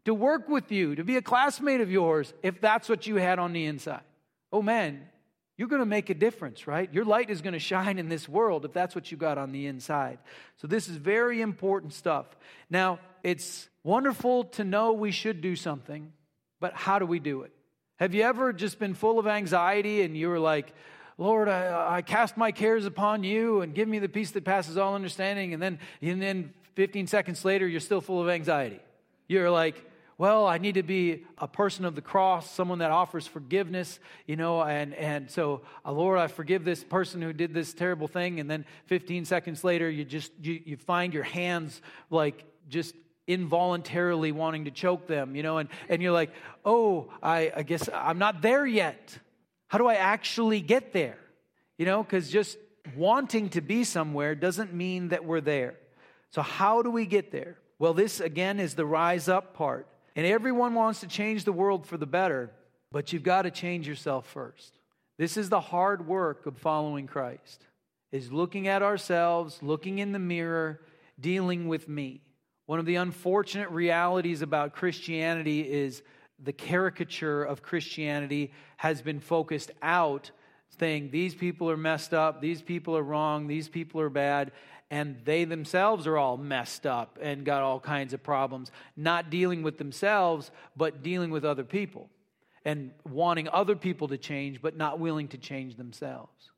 to 0.04 0.14
work 0.14 0.50
with 0.50 0.70
you, 0.70 0.96
to 0.96 1.06
be 1.06 1.16
a 1.16 1.22
classmate 1.22 1.80
of 1.80 1.90
yours 1.90 2.34
if 2.44 2.60
that's 2.60 2.90
what 2.90 3.08
you 3.08 3.16
had 3.16 3.40
on 3.40 3.54
the 3.54 3.68
inside? 3.68 4.04
Oh 4.52 4.62
man, 4.62 5.08
you're 5.56 5.70
going 5.70 5.80
to 5.80 5.86
make 5.86 6.10
a 6.10 6.14
difference, 6.14 6.68
right? 6.68 6.94
Your 6.94 7.06
light 7.06 7.30
is 7.30 7.42
going 7.42 7.54
to 7.54 7.60
shine 7.60 8.00
in 8.00 8.10
this 8.10 8.28
world 8.28 8.66
if 8.66 8.74
that's 8.74 8.96
what 8.96 9.10
you 9.12 9.18
got 9.18 9.38
on 9.38 9.54
the 9.54 9.68
inside. 9.68 10.20
So, 10.58 10.68
this 10.68 10.90
is 10.90 10.98
very 10.98 11.40
important 11.40 11.94
stuff. 11.94 12.26
Now, 12.70 13.00
it's 13.24 13.70
wonderful 13.82 14.44
to 14.56 14.66
know 14.66 14.92
we 14.92 15.12
should 15.12 15.40
do 15.40 15.56
something. 15.56 16.12
But 16.62 16.74
how 16.74 16.98
do 17.00 17.06
we 17.06 17.20
do 17.20 17.42
it? 17.42 17.52
Have 17.98 18.14
you 18.14 18.22
ever 18.22 18.54
just 18.54 18.80
been 18.80 18.94
full 18.94 19.20
of 19.20 19.28
anxiety 19.28 20.04
and 20.04 20.16
you 20.16 20.30
were 20.30 20.40
like, 20.40 20.74
Lord, 21.18 21.50
I, 21.50 21.98
I, 21.98 22.02
cast 22.02 22.38
my 22.38 22.52
cares 22.52 22.86
upon 22.86 23.24
you 23.24 23.62
and 23.62 23.76
give 23.76 23.88
me 23.88 24.00
the 24.00 24.10
peace 24.10 24.32
that 24.32 24.46
passes 24.46 24.78
all 24.78 24.96
understanding. 24.96 25.54
And 25.54 25.62
then, 25.62 25.78
and 26.02 26.22
then 26.22 26.54
15 26.76 27.06
seconds 27.08 27.44
later, 27.44 27.68
you're 27.68 27.80
still 27.80 28.02
full 28.02 28.22
of 28.22 28.30
anxiety. 28.30 28.80
You're 29.28 29.52
like, 29.52 29.86
well, 30.18 30.48
I 30.48 30.58
need 30.58 30.76
to 30.76 30.84
be 30.84 31.26
a 31.38 31.48
person 31.48 31.84
of 31.84 31.96
the 31.96 32.02
cross, 32.02 32.50
someone 32.50 32.80
that 32.80 32.92
offers 32.92 33.28
forgiveness, 33.28 34.00
you 34.28 34.36
know, 34.36 34.62
and, 34.62 34.94
and 34.94 35.30
so, 35.30 35.62
uh, 35.86 35.92
Lord, 35.92 36.20
I 36.20 36.28
forgive 36.28 36.64
this 36.64 36.84
person 36.84 37.22
who 37.22 37.34
did 37.34 37.54
this 37.54 37.74
terrible 37.74 38.08
thing. 38.08 38.40
And 38.40 38.50
then 38.50 38.66
15 38.86 39.26
seconds 39.26 39.64
later, 39.64 39.90
you 39.90 40.06
just, 40.06 40.32
you, 40.42 40.62
you 40.64 40.78
find 40.78 41.14
your 41.14 41.24
hands 41.24 41.82
like 42.10 42.46
just 42.70 42.96
involuntarily 43.28 44.32
wanting 44.32 44.66
to 44.66 44.72
choke 44.72 45.08
them, 45.08 45.36
you 45.36 45.44
know, 45.44 45.58
and, 45.60 45.70
and 45.90 46.02
you're 46.02 46.12
like, 46.12 46.32
oh, 46.66 47.10
I, 47.22 47.52
I 47.56 47.64
guess 47.64 47.90
I'm 47.94 48.18
not 48.18 48.42
there 48.42 48.66
yet. 48.66 49.18
How 49.68 49.78
do 49.78 49.88
I 49.88 49.96
actually 49.96 50.62
get 50.62 50.94
there? 50.94 51.18
You 51.78 51.86
know, 51.86 52.04
because 52.04 52.30
just 52.30 52.58
wanting 52.96 53.50
to 53.50 53.62
be 53.62 53.84
somewhere 53.84 54.36
doesn't 54.36 54.74
mean 54.74 55.10
that 55.10 55.26
we're 55.26 55.42
there. 55.42 55.76
So, 56.32 56.42
how 56.42 56.82
do 56.82 56.92
we 56.92 57.06
get 57.06 57.32
there? 57.32 57.58
Well, 57.80 57.94
this 57.94 58.20
again 58.20 58.60
is 58.60 58.76
the 58.76 58.86
rise 58.86 59.28
up 59.28 59.54
part. 59.54 59.88
And 60.16 60.26
everyone 60.26 60.74
wants 60.74 61.00
to 61.02 61.08
change 61.08 61.46
the 61.46 61.54
world 61.54 61.86
for 61.86 61.98
the 61.98 62.06
better, 62.06 62.52
but 62.92 63.14
you've 63.14 63.24
got 63.24 63.44
to 63.44 63.52
change 63.52 63.88
yourself 63.88 64.28
first. 64.28 64.78
This 65.18 65.38
is 65.38 65.50
the 65.50 65.62
hard 65.62 66.06
work 66.06 66.46
of 66.46 66.58
following 66.58 67.08
Christ. 67.08 67.66
Is 68.12 68.32
looking 68.32 68.68
at 68.68 68.84
ourselves, 68.84 69.60
looking 69.62 70.00
in 70.00 70.12
the 70.12 70.20
mirror, 70.20 70.82
dealing 71.20 71.70
with 71.70 71.88
me. 71.88 72.22
One 72.66 72.80
of 72.80 72.86
the 72.86 72.96
unfortunate 72.96 73.70
realities 73.70 74.42
about 74.42 74.74
Christianity 74.74 75.62
is 75.62 76.04
the 76.44 76.54
caricature 76.54 77.44
of 77.44 77.62
Christianity 77.62 78.52
has 78.78 79.02
been 79.02 79.20
focused 79.20 79.72
out, 79.82 80.32
saying 80.80 81.12
these 81.12 81.36
people 81.36 81.70
are 81.70 81.78
messed 81.78 82.14
up, 82.14 82.42
these 82.42 82.62
people 82.62 82.98
are 82.98 83.04
wrong, 83.04 83.48
these 83.48 83.70
people 83.70 84.02
are 84.02 84.10
bad, 84.10 84.52
and 84.90 85.18
they 85.24 85.46
themselves 85.46 86.08
are 86.08 86.18
all 86.18 86.38
messed 86.38 86.86
up 86.86 87.18
and 87.22 87.46
got 87.46 87.62
all 87.62 87.80
kinds 87.80 88.14
of 88.14 88.24
problems, 88.24 88.72
not 88.98 89.30
dealing 89.30 89.64
with 89.64 89.78
themselves, 89.78 90.52
but 90.76 91.04
dealing 91.04 91.32
with 91.32 91.46
other 91.46 91.64
people 91.64 92.10
and 92.66 92.92
wanting 93.10 93.48
other 93.50 93.76
people 93.76 94.08
to 94.10 94.18
change, 94.18 94.62
but 94.62 94.78
not 94.78 95.00
willing 95.00 95.28
to 95.30 95.38
change 95.38 95.78
themselves. 95.78 96.51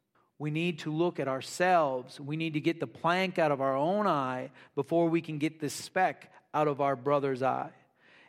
We 0.43 0.51
need 0.51 0.79
to 0.79 0.91
look 0.91 1.21
at 1.21 1.29
ourselves. 1.29 2.19
We 2.19 2.35
need 2.35 2.55
to 2.55 2.59
get 2.59 2.81
the 2.81 2.85
plank 2.85 3.39
out 3.39 3.53
of 3.53 3.61
our 3.61 3.77
own 3.77 4.07
eye 4.07 4.51
before 4.75 5.07
we 5.07 5.21
can 5.21 5.37
get 5.37 5.61
the 5.61 5.69
speck 5.69 6.33
out 6.53 6.67
of 6.67 6.81
our 6.81 6.97
brother's 6.97 7.41
eye. 7.41 7.69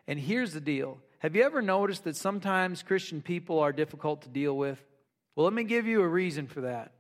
And 0.07 0.17
here's 0.17 0.53
the 0.53 0.61
deal 0.61 0.99
Have 1.19 1.35
you 1.35 1.43
ever 1.43 1.61
noticed 1.61 2.05
that 2.05 2.15
sometimes 2.15 2.85
Christian 2.85 3.21
people 3.21 3.59
are 3.59 3.73
difficult 3.73 4.23
to 4.23 4.29
deal 4.29 4.57
with? 4.57 4.81
Well, 5.35 5.43
let 5.43 5.55
me 5.55 5.65
give 5.65 5.89
you 5.89 6.03
a 6.03 6.07
reason 6.07 6.47
for 6.47 6.61
that. 6.61 6.93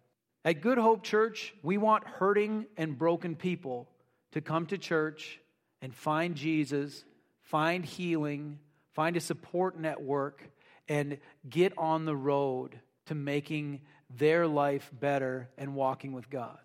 At 0.45 0.61
Good 0.61 0.79
Hope 0.79 1.05
Church, 1.05 1.55
we 1.63 1.79
want 1.79 2.03
hurting 2.05 2.67
and 2.77 2.99
broken 2.99 3.37
people 3.37 3.89
to 4.33 4.41
come 4.41 4.67
to 4.67 4.79
church 4.79 5.39
and 5.81 5.95
find 5.95 6.35
Jesus, 6.35 7.05
find 7.41 7.85
healing, 7.85 8.59
find 8.95 9.17
a 9.17 9.21
support 9.21 9.79
network, 9.79 10.51
and 10.89 11.19
get 11.49 11.73
on 11.79 12.05
the 12.05 12.17
road 12.17 12.81
to 13.07 13.15
making 13.15 13.81
their 14.19 14.47
life 14.47 14.91
better 15.01 15.49
and 15.59 15.75
walking 15.75 16.13
with 16.13 16.31
God. 16.31 16.59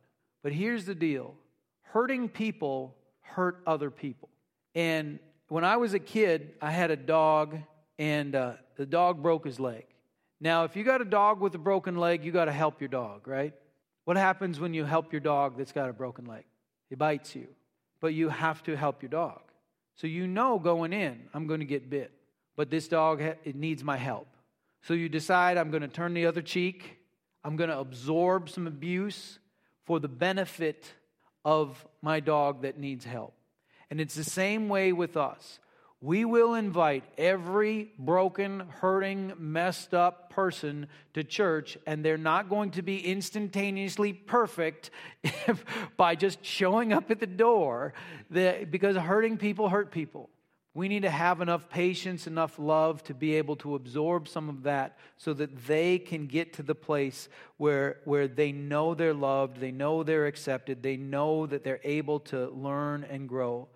But 0.44 0.54
here's 0.54 0.86
the 0.86 0.96
deal 0.96 1.36
hurting 1.82 2.30
people 2.30 2.96
hurt 3.22 3.62
other 3.66 3.90
people. 3.90 4.30
And 4.76 5.20
when 5.48 5.64
I 5.64 5.78
was 5.78 5.94
a 5.94 6.00
kid, 6.00 6.54
I 6.62 6.72
had 6.72 6.92
a 6.92 6.96
dog, 6.96 7.58
and 7.98 8.36
uh, 8.36 8.54
the 8.78 8.86
dog 8.86 9.22
broke 9.24 9.46
his 9.46 9.60
leg. 9.60 9.86
Now, 10.40 10.64
if 10.64 10.76
you 10.76 10.84
got 10.84 11.02
a 11.02 11.06
dog 11.06 11.42
with 11.42 11.56
a 11.56 11.60
broken 11.60 11.98
leg, 11.98 12.24
you 12.24 12.32
got 12.32 12.46
to 12.46 12.52
help 12.52 12.80
your 12.80 12.88
dog, 12.88 13.28
right? 13.28 13.54
What 14.06 14.16
happens 14.16 14.60
when 14.60 14.74
you 14.74 14.86
help 14.86 15.12
your 15.12 15.20
dog 15.20 15.58
that's 15.58 15.72
got 15.72 15.90
a 15.90 15.94
broken 15.94 16.26
leg? 16.26 16.46
He 16.90 16.96
bites 16.96 17.36
you, 17.36 17.48
but 18.00 18.14
you 18.14 18.30
have 18.30 18.64
to 18.64 18.78
help 18.78 19.02
your 19.02 19.10
dog. 19.10 19.42
So 19.96 20.08
you 20.08 20.28
know 20.28 20.60
going 20.60 20.94
in, 20.94 21.24
I'm 21.34 21.46
going 21.46 21.60
to 21.60 21.66
get 21.66 21.90
bit, 21.90 22.12
but 22.56 22.70
this 22.70 22.88
dog 22.88 23.22
it 23.22 23.56
needs 23.56 23.84
my 23.84 23.98
help. 23.98 24.28
So 24.84 24.94
you 24.94 25.10
decide 25.10 25.58
I'm 25.58 25.72
going 25.72 25.82
to 25.82 25.90
turn 25.90 26.14
the 26.14 26.26
other 26.26 26.42
cheek 26.42 26.99
I'm 27.44 27.56
going 27.56 27.70
to 27.70 27.80
absorb 27.80 28.50
some 28.50 28.68
abuse 28.68 29.40
for 29.86 30.00
the 30.00 30.08
benefit 30.08 30.94
of 31.46 31.88
my 32.02 32.20
dog 32.20 32.64
that 32.64 32.78
needs 32.78 33.06
help. 33.06 33.34
And 33.90 34.00
it's 34.00 34.16
the 34.16 34.24
same 34.24 34.70
way 34.70 34.92
with 34.92 35.18
us. 35.18 35.60
We 36.02 36.24
will 36.24 36.54
invite 36.54 37.04
every 37.18 37.92
broken, 38.00 38.62
hurting, 38.80 39.34
messed 39.38 39.94
up 39.94 40.30
person 40.30 40.88
to 41.14 41.26
church, 41.26 41.78
and 41.86 42.06
they're 42.06 42.18
not 42.18 42.50
going 42.50 42.72
to 42.72 42.82
be 42.82 43.06
instantaneously 43.06 44.14
perfect 44.14 44.92
by 45.98 46.16
just 46.16 46.44
showing 46.46 46.94
up 46.94 47.12
at 47.12 47.20
the 47.20 47.28
door 47.28 47.94
because 48.30 48.96
hurting 48.96 49.38
people 49.38 49.68
hurt 49.68 49.92
people. 49.92 50.30
We 50.74 50.88
need 50.88 51.02
to 51.02 51.10
have 51.10 51.42
enough 51.42 51.68
patience, 51.70 52.28
enough 52.28 52.60
love 52.60 53.04
to 53.06 53.14
be 53.14 53.36
able 53.36 53.56
to 53.58 53.76
absorb 53.76 54.28
some 54.28 54.50
of 54.50 54.64
that 54.64 54.98
so 55.18 55.34
that 55.34 55.66
they 55.66 55.98
can 55.98 56.28
get 56.28 56.54
to 56.54 56.64
the 56.64 56.76
place 56.76 57.28
where, 57.58 57.98
where 58.06 58.28
they 58.28 58.52
know 58.52 58.94
they're 58.94 59.14
loved, 59.14 59.60
they 59.60 59.72
know 59.72 60.04
they're 60.04 60.28
accepted, 60.28 60.84
they 60.84 60.96
know 60.96 61.48
that 61.48 61.64
they're 61.64 61.82
able 61.84 62.20
to 62.20 62.50
learn 62.50 63.04
and 63.04 63.28
grow. 63.28 63.68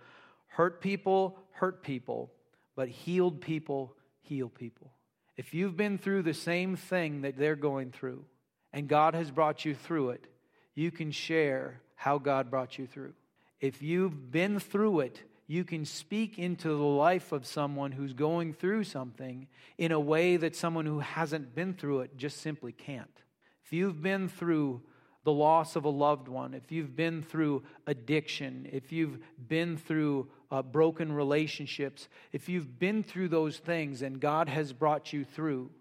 Hurt 0.48 0.82
people 0.82 1.40
hurt 1.54 1.82
people, 1.82 2.32
but 2.76 2.90
healed 2.90 3.42
people 3.42 3.96
heal 4.22 4.50
people. 4.50 4.92
If 5.38 5.54
you've 5.54 5.78
been 5.78 5.98
through 5.98 6.24
the 6.24 6.34
same 6.34 6.76
thing 6.76 7.22
that 7.22 7.38
they're 7.38 7.56
going 7.56 7.92
through 7.92 8.26
and 8.72 8.88
God 8.88 9.14
has 9.16 9.32
brought 9.32 9.66
you 9.66 9.74
through 9.74 10.12
it, 10.12 10.28
you 10.76 10.92
can 10.92 11.12
share 11.12 11.82
how 11.96 12.18
God 12.18 12.52
brought 12.52 12.78
you 12.78 12.86
through. 12.86 13.14
If 13.62 13.82
you've 13.82 14.32
been 14.32 14.60
through 14.60 15.02
it, 15.02 15.24
you 15.48 15.64
can 15.64 15.86
speak 15.86 16.40
into 16.40 16.70
the 16.70 16.74
life 16.76 17.32
of 17.32 17.46
someone 17.46 17.92
who's 17.92 18.14
going 18.14 18.54
through 18.54 18.86
something 18.86 19.48
in 19.78 19.92
a 19.92 20.00
way 20.00 20.38
that 20.38 20.56
someone 20.56 20.86
who 20.86 21.00
hasn't 21.00 21.54
been 21.54 21.74
through 21.74 22.02
it 22.02 22.18
just 22.18 22.42
simply 22.42 22.72
can't. 22.72 23.22
If 23.66 23.74
you've 23.74 24.02
been 24.02 24.30
through 24.30 24.82
the 25.24 25.32
loss 25.32 25.76
of 25.76 25.86
a 25.86 25.90
loved 25.90 26.28
one, 26.28 26.54
if 26.54 26.72
you've 26.72 26.96
been 26.96 27.24
through 27.24 27.64
addiction, 27.88 28.68
if 28.72 28.92
you've 28.92 29.20
been 29.48 29.78
through 29.78 30.30
uh, 30.52 30.62
broken 30.62 31.12
relationships, 31.12 32.08
if 32.32 32.50
you've 32.50 32.80
been 32.80 33.04
through 33.04 33.30
those 33.30 33.58
things 33.58 34.02
and 34.02 34.20
God 34.20 34.50
has 34.50 34.74
brought 34.74 35.14
you 35.14 35.24
through, 35.24 35.72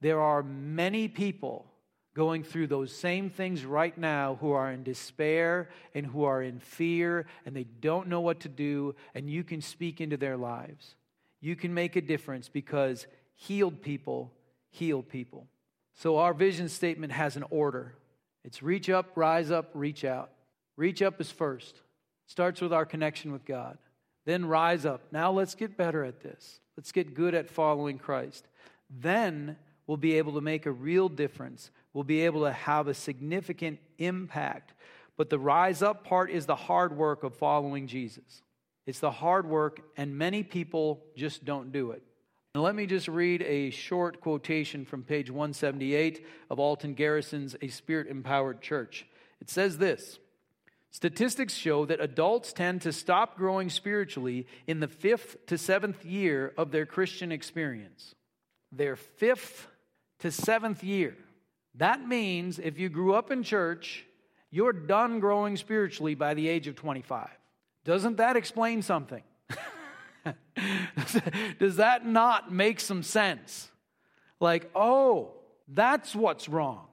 there 0.00 0.20
are 0.20 0.42
many 0.42 1.08
people 1.08 1.66
going 2.14 2.44
through 2.44 2.66
those 2.66 2.94
same 2.94 3.30
things 3.30 3.64
right 3.64 3.96
now 3.96 4.36
who 4.40 4.52
are 4.52 4.70
in 4.70 4.82
despair 4.82 5.70
and 5.94 6.06
who 6.06 6.24
are 6.24 6.42
in 6.42 6.60
fear 6.60 7.26
and 7.46 7.56
they 7.56 7.64
don't 7.64 8.08
know 8.08 8.20
what 8.20 8.40
to 8.40 8.48
do, 8.48 8.94
and 9.14 9.30
you 9.30 9.44
can 9.44 9.60
speak 9.60 10.00
into 10.00 10.16
their 10.16 10.36
lives. 10.36 10.94
You 11.40 11.56
can 11.56 11.74
make 11.74 11.96
a 11.96 12.00
difference 12.00 12.48
because 12.48 13.06
healed 13.34 13.82
people 13.82 14.32
heal 14.72 15.02
people. 15.02 15.46
So, 15.94 16.16
our 16.16 16.32
vision 16.32 16.68
statement 16.68 17.12
has 17.12 17.36
an 17.36 17.44
order 17.50 17.94
it's 18.44 18.62
reach 18.62 18.90
up, 18.90 19.16
rise 19.16 19.50
up, 19.50 19.70
reach 19.72 20.04
out. 20.04 20.30
Reach 20.76 21.02
up 21.02 21.20
is 21.20 21.30
first, 21.30 21.76
starts 22.26 22.60
with 22.60 22.72
our 22.72 22.86
connection 22.86 23.30
with 23.30 23.44
God. 23.44 23.78
Then 24.24 24.46
rise 24.46 24.86
up. 24.86 25.02
Now 25.12 25.30
let's 25.30 25.54
get 25.54 25.76
better 25.76 26.02
at 26.04 26.22
this. 26.22 26.60
Let's 26.76 26.92
get 26.92 27.14
good 27.14 27.34
at 27.34 27.50
following 27.50 27.98
Christ. 27.98 28.46
Then 28.90 29.56
we'll 29.86 29.96
be 29.96 30.14
able 30.14 30.34
to 30.34 30.40
make 30.40 30.66
a 30.66 30.72
real 30.72 31.08
difference. 31.08 31.70
We'll 31.92 32.04
be 32.04 32.22
able 32.22 32.42
to 32.42 32.52
have 32.52 32.88
a 32.88 32.94
significant 32.94 33.78
impact. 33.98 34.72
But 35.16 35.30
the 35.30 35.38
rise 35.38 35.82
up 35.82 36.04
part 36.04 36.30
is 36.30 36.46
the 36.46 36.56
hard 36.56 36.96
work 36.96 37.22
of 37.22 37.34
following 37.34 37.86
Jesus. 37.86 38.42
It's 38.86 38.98
the 38.98 39.10
hard 39.10 39.46
work, 39.46 39.80
and 39.96 40.16
many 40.16 40.42
people 40.42 41.04
just 41.16 41.44
don't 41.44 41.70
do 41.70 41.92
it. 41.92 42.02
Now, 42.54 42.62
let 42.62 42.74
me 42.74 42.86
just 42.86 43.08
read 43.08 43.42
a 43.42 43.70
short 43.70 44.20
quotation 44.20 44.84
from 44.84 45.04
page 45.04 45.30
178 45.30 46.26
of 46.50 46.58
Alton 46.58 46.94
Garrison's 46.94 47.56
A 47.62 47.68
Spirit 47.68 48.08
Empowered 48.08 48.60
Church. 48.60 49.06
It 49.40 49.48
says 49.48 49.78
this 49.78 50.18
Statistics 50.90 51.54
show 51.54 51.86
that 51.86 52.02
adults 52.02 52.52
tend 52.52 52.82
to 52.82 52.92
stop 52.92 53.38
growing 53.38 53.70
spiritually 53.70 54.46
in 54.66 54.80
the 54.80 54.88
fifth 54.88 55.46
to 55.46 55.56
seventh 55.56 56.04
year 56.04 56.52
of 56.58 56.70
their 56.70 56.84
Christian 56.84 57.32
experience. 57.32 58.14
Their 58.70 58.96
fifth 58.96 59.68
to 60.18 60.30
seventh 60.30 60.84
year. 60.84 61.16
That 61.76 62.06
means 62.06 62.58
if 62.58 62.78
you 62.78 62.88
grew 62.88 63.14
up 63.14 63.30
in 63.30 63.42
church, 63.42 64.04
you're 64.50 64.72
done 64.72 65.20
growing 65.20 65.56
spiritually 65.56 66.14
by 66.14 66.34
the 66.34 66.48
age 66.48 66.66
of 66.66 66.76
25. 66.76 67.28
Doesn't 67.84 68.18
that 68.18 68.36
explain 68.36 68.82
something? 68.82 69.22
Does 71.58 71.76
that 71.76 72.06
not 72.06 72.52
make 72.52 72.78
some 72.78 73.02
sense? 73.02 73.70
Like, 74.40 74.70
oh, 74.74 75.32
that's 75.68 76.14
what's 76.14 76.48
wrong. 76.48 76.86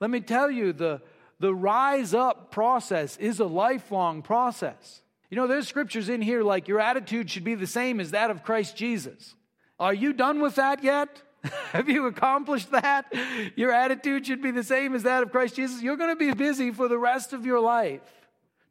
Let 0.00 0.10
me 0.10 0.20
tell 0.20 0.50
you, 0.50 0.72
the, 0.72 1.00
the 1.38 1.54
rise 1.54 2.12
up 2.12 2.50
process 2.50 3.16
is 3.18 3.40
a 3.40 3.46
lifelong 3.46 4.22
process. 4.22 5.02
You 5.30 5.36
know, 5.36 5.46
there's 5.46 5.68
scriptures 5.68 6.08
in 6.08 6.22
here 6.22 6.42
like 6.42 6.68
your 6.68 6.80
attitude 6.80 7.30
should 7.30 7.44
be 7.44 7.54
the 7.54 7.66
same 7.66 8.00
as 8.00 8.10
that 8.10 8.30
of 8.30 8.42
Christ 8.42 8.76
Jesus. 8.76 9.34
Are 9.78 9.94
you 9.94 10.12
done 10.12 10.40
with 10.40 10.56
that 10.56 10.82
yet? 10.82 11.22
Have 11.72 11.88
you 11.88 12.06
accomplished 12.06 12.70
that? 12.72 13.12
Your 13.56 13.72
attitude 13.72 14.26
should 14.26 14.42
be 14.42 14.50
the 14.50 14.64
same 14.64 14.94
as 14.94 15.04
that 15.04 15.22
of 15.22 15.30
Christ 15.30 15.56
Jesus. 15.56 15.82
You're 15.82 15.96
going 15.96 16.10
to 16.10 16.16
be 16.16 16.32
busy 16.32 16.70
for 16.70 16.88
the 16.88 16.98
rest 16.98 17.32
of 17.32 17.46
your 17.46 17.60
life 17.60 18.00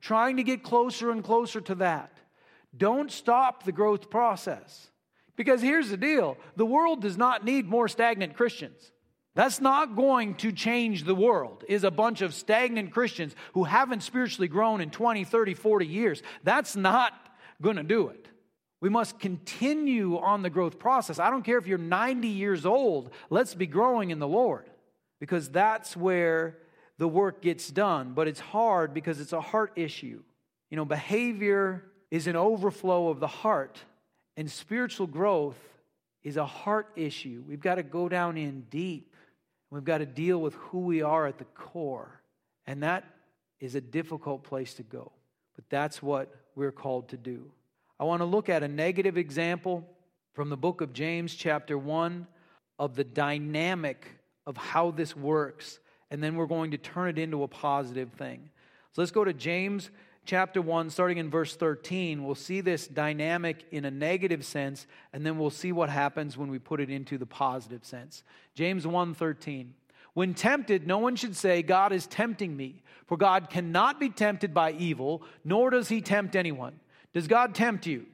trying 0.01 0.37
to 0.37 0.43
get 0.43 0.61
closer 0.61 1.09
and 1.09 1.23
closer 1.23 1.59
to 1.59 1.75
that. 1.75 2.11
Don't 2.77 3.11
stop 3.11 3.63
the 3.63 3.71
growth 3.71 4.09
process. 4.09 4.89
Because 5.35 5.61
here's 5.61 5.89
the 5.89 5.97
deal 5.97 6.37
the 6.55 6.65
world 6.65 7.01
does 7.01 7.17
not 7.17 7.43
need 7.43 7.67
more 7.67 7.87
stagnant 7.87 8.35
Christians. 8.35 8.91
That's 9.33 9.59
not 9.59 9.97
going 9.97 10.35
to 10.35 10.53
change 10.53 11.03
the 11.03 11.15
world, 11.15 11.65
is 11.67 11.83
a 11.83 11.91
bunch 11.91 12.21
of 12.21 12.33
stagnant 12.33 12.91
Christians 12.91 13.35
who 13.53 13.65
haven't 13.65 14.01
spiritually 14.01 14.47
grown 14.47 14.79
in 14.79 14.91
20, 14.91 15.25
30, 15.25 15.55
40 15.55 15.85
years. 15.85 16.23
That's 16.43 16.75
not 16.75 17.13
going 17.61 17.75
to 17.75 17.83
do 17.83 18.07
it. 18.07 18.29
We 18.85 18.91
must 18.91 19.17
continue 19.17 20.19
on 20.19 20.43
the 20.43 20.49
growth 20.51 20.77
process. 20.77 21.17
I 21.17 21.31
don't 21.31 21.41
care 21.41 21.57
if 21.57 21.65
you're 21.65 21.79
90 21.79 22.27
years 22.27 22.67
old, 22.67 23.09
let's 23.31 23.55
be 23.55 23.65
growing 23.65 24.11
in 24.11 24.19
the 24.19 24.27
Lord 24.27 24.69
because 25.19 25.49
that's 25.49 25.97
where 25.97 26.59
the 26.99 27.07
work 27.07 27.41
gets 27.41 27.71
done. 27.71 28.13
But 28.13 28.27
it's 28.27 28.39
hard 28.39 28.93
because 28.93 29.19
it's 29.19 29.33
a 29.33 29.41
heart 29.41 29.71
issue. 29.75 30.21
You 30.69 30.77
know, 30.77 30.85
behavior 30.85 31.83
is 32.11 32.27
an 32.27 32.35
overflow 32.35 33.09
of 33.09 33.19
the 33.19 33.25
heart, 33.25 33.79
and 34.37 34.51
spiritual 34.51 35.07
growth 35.07 35.57
is 36.23 36.37
a 36.37 36.45
heart 36.45 36.89
issue. 36.95 37.43
We've 37.47 37.59
got 37.59 37.75
to 37.75 37.83
go 37.83 38.07
down 38.07 38.37
in 38.37 38.67
deep. 38.69 39.15
We've 39.71 39.83
got 39.83 39.97
to 39.97 40.05
deal 40.05 40.39
with 40.39 40.53
who 40.53 40.81
we 40.81 41.01
are 41.01 41.25
at 41.25 41.39
the 41.39 41.45
core. 41.45 42.21
And 42.67 42.83
that 42.83 43.03
is 43.59 43.73
a 43.73 43.81
difficult 43.81 44.43
place 44.43 44.75
to 44.75 44.83
go. 44.83 45.11
But 45.55 45.65
that's 45.71 46.03
what 46.03 46.31
we're 46.53 46.71
called 46.71 47.09
to 47.09 47.17
do. 47.17 47.49
I 47.99 48.03
want 48.03 48.21
to 48.21 48.25
look 48.25 48.49
at 48.49 48.63
a 48.63 48.67
negative 48.67 49.17
example 49.17 49.87
from 50.33 50.49
the 50.49 50.57
book 50.57 50.81
of 50.81 50.93
James, 50.93 51.33
chapter 51.33 51.77
1, 51.77 52.27
of 52.77 52.95
the 52.95 53.03
dynamic 53.03 54.07
of 54.45 54.57
how 54.57 54.91
this 54.91 55.15
works. 55.15 55.79
And 56.11 56.21
then 56.21 56.35
we're 56.35 56.45
going 56.45 56.71
to 56.71 56.77
turn 56.77 57.09
it 57.09 57.17
into 57.17 57.43
a 57.43 57.47
positive 57.47 58.11
thing. 58.13 58.49
So 58.91 59.01
let's 59.01 59.11
go 59.11 59.23
to 59.23 59.33
James 59.33 59.89
chapter 60.25 60.61
1, 60.61 60.89
starting 60.89 61.17
in 61.19 61.29
verse 61.29 61.55
13, 61.55 62.25
we'll 62.25 62.35
see 62.35 62.61
this 62.61 62.87
dynamic 62.87 63.63
in 63.71 63.85
a 63.85 63.91
negative 63.91 64.43
sense, 64.43 64.87
and 65.13 65.25
then 65.25 65.37
we'll 65.37 65.49
see 65.49 65.71
what 65.71 65.89
happens 65.89 66.37
when 66.37 66.49
we 66.49 66.59
put 66.59 66.81
it 66.81 66.89
into 66.89 67.17
the 67.17 67.25
positive 67.25 67.85
sense. 67.85 68.23
James 68.55 68.85
1 68.85 69.13
13. 69.13 69.73
When 70.13 70.33
tempted, 70.33 70.87
no 70.87 70.97
one 70.97 71.17
should 71.17 71.35
say, 71.35 71.61
God 71.61 71.91
is 71.91 72.07
tempting 72.07 72.55
me, 72.55 72.81
for 73.05 73.17
God 73.17 73.49
cannot 73.49 73.99
be 73.99 74.09
tempted 74.09 74.53
by 74.53 74.71
evil, 74.71 75.23
nor 75.43 75.69
does 75.69 75.89
he 75.89 76.01
tempt 76.01 76.35
anyone. 76.35 76.79
Does 77.15 77.27
God 77.27 77.55
tempt 77.55 77.87
you? 77.87 78.05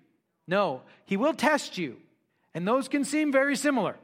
No, 0.48 0.84
he 1.06 1.18
will 1.18 1.34
test 1.34 1.78
you. 1.78 1.98
And 2.54 2.68
those 2.68 2.88
can 2.88 3.04
seem 3.04 3.32
very 3.32 3.56
similar. 3.56 3.96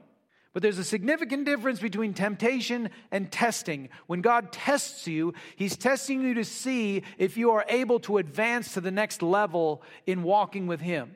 But 0.54 0.64
there's 0.64 0.80
a 0.80 0.84
significant 0.84 1.46
difference 1.46 1.80
between 1.80 2.16
temptation 2.16 2.90
and 3.12 3.32
testing. 3.32 3.90
When 4.08 4.22
God 4.22 4.52
tests 4.52 5.06
you, 5.06 5.36
He's 5.56 5.78
testing 5.78 6.24
you 6.24 6.34
to 6.34 6.44
see 6.44 7.04
if 7.20 7.38
you 7.38 7.52
are 7.52 7.64
able 7.70 8.00
to 8.02 8.18
advance 8.18 8.74
to 8.74 8.82
the 8.82 8.90
next 8.90 9.22
level 9.22 9.84
in 10.08 10.24
walking 10.24 10.66
with 10.66 10.82
Him. 10.82 11.12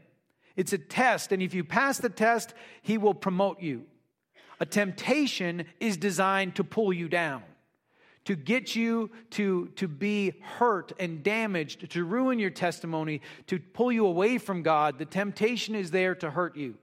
It's 0.55 0.73
a 0.73 0.77
test, 0.77 1.31
and 1.31 1.41
if 1.41 1.55
you 1.55 1.63
pass 1.63 1.97
the 1.97 2.09
test, 2.09 2.53
He 2.83 2.99
will 2.99 3.15
promote 3.15 3.61
you. 3.61 3.85
A 4.59 4.65
temptation 4.67 5.65
is 5.79 5.97
designed 5.97 6.53
to 6.57 6.63
pull 6.63 6.93
you 6.93 7.07
down, 7.07 7.41
to 8.25 8.35
get 8.35 8.75
you 8.75 9.09
to, 9.31 9.67
to 9.75 9.87
be 9.87 10.33
hurt 10.41 10.91
and 10.99 11.23
damaged, 11.23 11.89
to 11.91 12.03
ruin 12.03 12.39
your 12.39 12.49
testimony, 12.49 13.21
to 13.47 13.59
pull 13.59 13.91
you 13.91 14.05
away 14.05 14.37
from 14.37 14.61
God. 14.61 14.99
The 14.99 15.05
temptation 15.05 15.75
is 15.75 15.91
there 15.91 16.15
to 16.15 16.29
hurt 16.29 16.55
you. 16.55 16.75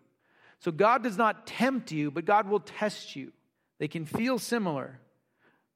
So 0.61 0.73
God 0.73 1.03
does 1.03 1.17
not 1.17 1.47
tempt 1.47 1.93
you, 1.93 2.11
but 2.11 2.25
God 2.25 2.49
will 2.49 2.61
test 2.61 3.15
you. 3.15 3.33
They 3.79 3.89
can 3.89 4.05
feel 4.05 4.41
similar, 4.41 4.99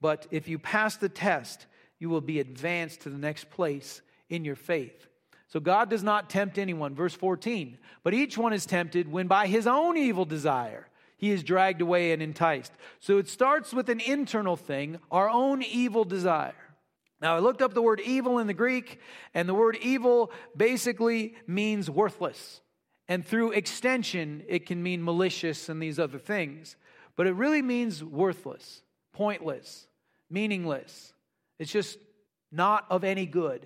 but 0.00 0.26
if 0.32 0.48
you 0.48 0.58
pass 0.58 0.96
the 0.96 1.08
test, 1.08 1.66
you 2.00 2.08
will 2.08 2.20
be 2.20 2.40
advanced 2.40 3.02
to 3.02 3.10
the 3.10 3.18
next 3.18 3.48
place 3.50 4.02
in 4.28 4.44
your 4.44 4.56
faith. 4.56 5.06
So 5.46 5.60
God 5.60 5.88
does 5.88 6.02
not 6.02 6.30
tempt 6.30 6.58
anyone. 6.58 6.96
Verse 6.96 7.14
14, 7.14 7.78
but 8.02 8.14
each 8.14 8.36
one 8.36 8.52
is 8.52 8.66
tempted 8.66 9.10
when 9.10 9.28
by 9.28 9.46
his 9.46 9.68
own 9.68 9.96
evil 9.96 10.24
desire 10.24 10.88
he 11.22 11.30
is 11.30 11.44
dragged 11.44 11.80
away 11.80 12.10
and 12.10 12.20
enticed. 12.20 12.72
So 12.98 13.18
it 13.18 13.28
starts 13.28 13.72
with 13.72 13.88
an 13.88 14.00
internal 14.00 14.56
thing, 14.56 14.98
our 15.08 15.30
own 15.30 15.62
evil 15.62 16.04
desire. 16.04 16.52
Now, 17.20 17.36
I 17.36 17.38
looked 17.38 17.62
up 17.62 17.74
the 17.74 17.80
word 17.80 18.00
evil 18.00 18.40
in 18.40 18.48
the 18.48 18.54
Greek, 18.54 18.98
and 19.32 19.48
the 19.48 19.54
word 19.54 19.78
evil 19.80 20.32
basically 20.56 21.36
means 21.46 21.88
worthless. 21.88 22.60
And 23.06 23.24
through 23.24 23.52
extension, 23.52 24.42
it 24.48 24.66
can 24.66 24.82
mean 24.82 25.04
malicious 25.04 25.68
and 25.68 25.80
these 25.80 26.00
other 26.00 26.18
things. 26.18 26.74
But 27.14 27.28
it 27.28 27.36
really 27.36 27.62
means 27.62 28.02
worthless, 28.02 28.82
pointless, 29.12 29.86
meaningless. 30.28 31.12
It's 31.60 31.70
just 31.70 31.98
not 32.50 32.84
of 32.90 33.04
any 33.04 33.26
good. 33.26 33.64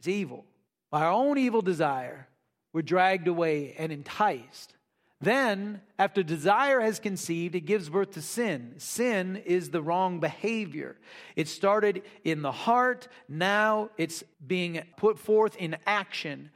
It's 0.00 0.08
evil. 0.08 0.44
By 0.90 1.04
our 1.04 1.12
own 1.12 1.38
evil 1.38 1.62
desire, 1.62 2.28
we're 2.74 2.82
dragged 2.82 3.26
away 3.26 3.74
and 3.78 3.90
enticed. 3.90 4.74
Then, 5.20 5.82
after 5.98 6.22
desire 6.22 6.80
has 6.80 6.98
conceived, 6.98 7.54
it 7.54 7.60
gives 7.60 7.90
birth 7.90 8.12
to 8.12 8.22
sin. 8.22 8.74
Sin 8.78 9.36
is 9.36 9.70
the 9.70 9.82
wrong 9.82 10.18
behavior. 10.18 10.96
It 11.36 11.46
started 11.46 12.02
in 12.24 12.40
the 12.40 12.52
heart, 12.52 13.08
now 13.28 13.90
it's 13.98 14.24
being 14.46 14.82
put 14.96 15.18
forth 15.18 15.56
in 15.56 15.76
action 15.86 16.50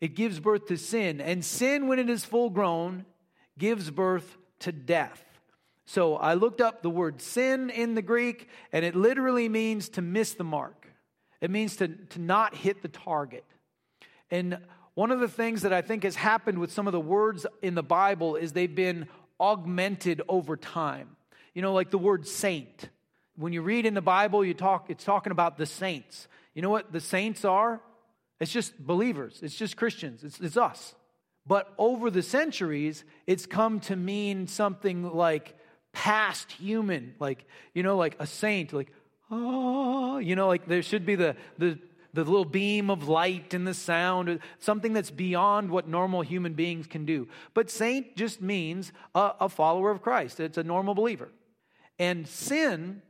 it 0.00 0.14
gives 0.14 0.40
birth 0.40 0.66
to 0.66 0.76
sin. 0.76 1.20
And 1.20 1.44
sin, 1.44 1.86
when 1.86 1.98
it 1.98 2.08
is 2.08 2.24
full 2.24 2.50
grown, 2.50 3.04
gives 3.58 3.90
birth 3.90 4.38
to 4.60 4.72
death. 4.72 5.22
So 5.84 6.16
I 6.16 6.34
looked 6.34 6.60
up 6.60 6.82
the 6.82 6.90
word 6.90 7.20
sin 7.20 7.68
in 7.68 7.94
the 7.94 8.02
Greek, 8.02 8.48
and 8.72 8.84
it 8.84 8.94
literally 8.94 9.48
means 9.48 9.88
to 9.90 10.02
miss 10.02 10.32
the 10.34 10.44
mark. 10.44 10.86
It 11.40 11.50
means 11.50 11.76
to, 11.76 11.88
to 11.88 12.20
not 12.20 12.54
hit 12.54 12.82
the 12.82 12.88
target. 12.88 13.44
And 14.30 14.58
One 15.00 15.10
of 15.10 15.20
the 15.20 15.28
things 15.28 15.62
that 15.62 15.72
I 15.72 15.80
think 15.80 16.02
has 16.02 16.14
happened 16.14 16.58
with 16.58 16.70
some 16.70 16.86
of 16.86 16.92
the 16.92 17.00
words 17.00 17.46
in 17.62 17.74
the 17.74 17.82
Bible 17.82 18.36
is 18.36 18.52
they've 18.52 18.74
been 18.74 19.08
augmented 19.40 20.20
over 20.28 20.58
time. 20.58 21.16
You 21.54 21.62
know, 21.62 21.72
like 21.72 21.88
the 21.88 21.96
word 21.96 22.28
saint. 22.28 22.90
When 23.34 23.54
you 23.54 23.62
read 23.62 23.86
in 23.86 23.94
the 23.94 24.02
Bible, 24.02 24.44
you 24.44 24.52
talk, 24.52 24.90
it's 24.90 25.02
talking 25.02 25.32
about 25.32 25.56
the 25.56 25.64
saints. 25.64 26.28
You 26.52 26.60
know 26.60 26.68
what 26.68 26.92
the 26.92 27.00
saints 27.00 27.46
are? 27.46 27.80
It's 28.40 28.52
just 28.52 28.78
believers, 28.78 29.40
it's 29.42 29.54
just 29.54 29.74
Christians, 29.74 30.22
it's, 30.22 30.38
it's 30.38 30.58
us. 30.58 30.94
But 31.46 31.72
over 31.78 32.10
the 32.10 32.22
centuries, 32.22 33.02
it's 33.26 33.46
come 33.46 33.80
to 33.80 33.96
mean 33.96 34.48
something 34.48 35.14
like 35.14 35.56
past 35.94 36.52
human, 36.52 37.14
like, 37.18 37.46
you 37.72 37.82
know, 37.82 37.96
like 37.96 38.16
a 38.18 38.26
saint, 38.26 38.74
like, 38.74 38.92
oh, 39.30 40.18
you 40.18 40.36
know, 40.36 40.46
like 40.46 40.66
there 40.66 40.82
should 40.82 41.06
be 41.06 41.14
the, 41.14 41.36
the, 41.56 41.78
the 42.12 42.24
little 42.24 42.44
beam 42.44 42.90
of 42.90 43.08
light 43.08 43.54
and 43.54 43.66
the 43.66 43.74
sound, 43.74 44.40
something 44.58 44.92
that's 44.92 45.10
beyond 45.10 45.70
what 45.70 45.88
normal 45.88 46.22
human 46.22 46.54
beings 46.54 46.86
can 46.86 47.04
do. 47.04 47.28
But 47.54 47.70
saint 47.70 48.16
just 48.16 48.40
means 48.40 48.92
a, 49.14 49.32
a 49.40 49.48
follower 49.48 49.90
of 49.90 50.02
Christ, 50.02 50.40
it's 50.40 50.58
a 50.58 50.64
normal 50.64 50.94
believer. 50.94 51.28
And 51.98 52.26
sin, 52.26 53.02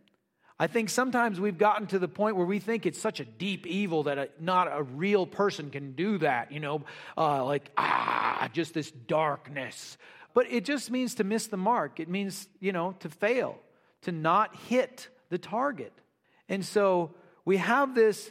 I 0.58 0.66
think 0.66 0.90
sometimes 0.90 1.40
we've 1.40 1.56
gotten 1.56 1.86
to 1.88 1.98
the 1.98 2.08
point 2.08 2.36
where 2.36 2.44
we 2.44 2.58
think 2.58 2.84
it's 2.84 3.00
such 3.00 3.20
a 3.20 3.24
deep 3.24 3.66
evil 3.66 4.02
that 4.02 4.18
a, 4.18 4.28
not 4.38 4.68
a 4.70 4.82
real 4.82 5.26
person 5.26 5.70
can 5.70 5.92
do 5.92 6.18
that, 6.18 6.52
you 6.52 6.60
know, 6.60 6.82
uh, 7.16 7.44
like, 7.44 7.70
ah, 7.78 8.50
just 8.52 8.74
this 8.74 8.90
darkness. 8.90 9.96
But 10.34 10.50
it 10.50 10.64
just 10.64 10.90
means 10.90 11.14
to 11.14 11.24
miss 11.24 11.46
the 11.46 11.56
mark. 11.56 11.98
It 11.98 12.08
means, 12.08 12.48
you 12.60 12.72
know, 12.72 12.94
to 13.00 13.08
fail, 13.08 13.58
to 14.02 14.12
not 14.12 14.54
hit 14.68 15.08
the 15.30 15.38
target. 15.38 15.92
And 16.48 16.64
so 16.64 17.14
we 17.44 17.56
have 17.56 17.94
this 17.94 18.30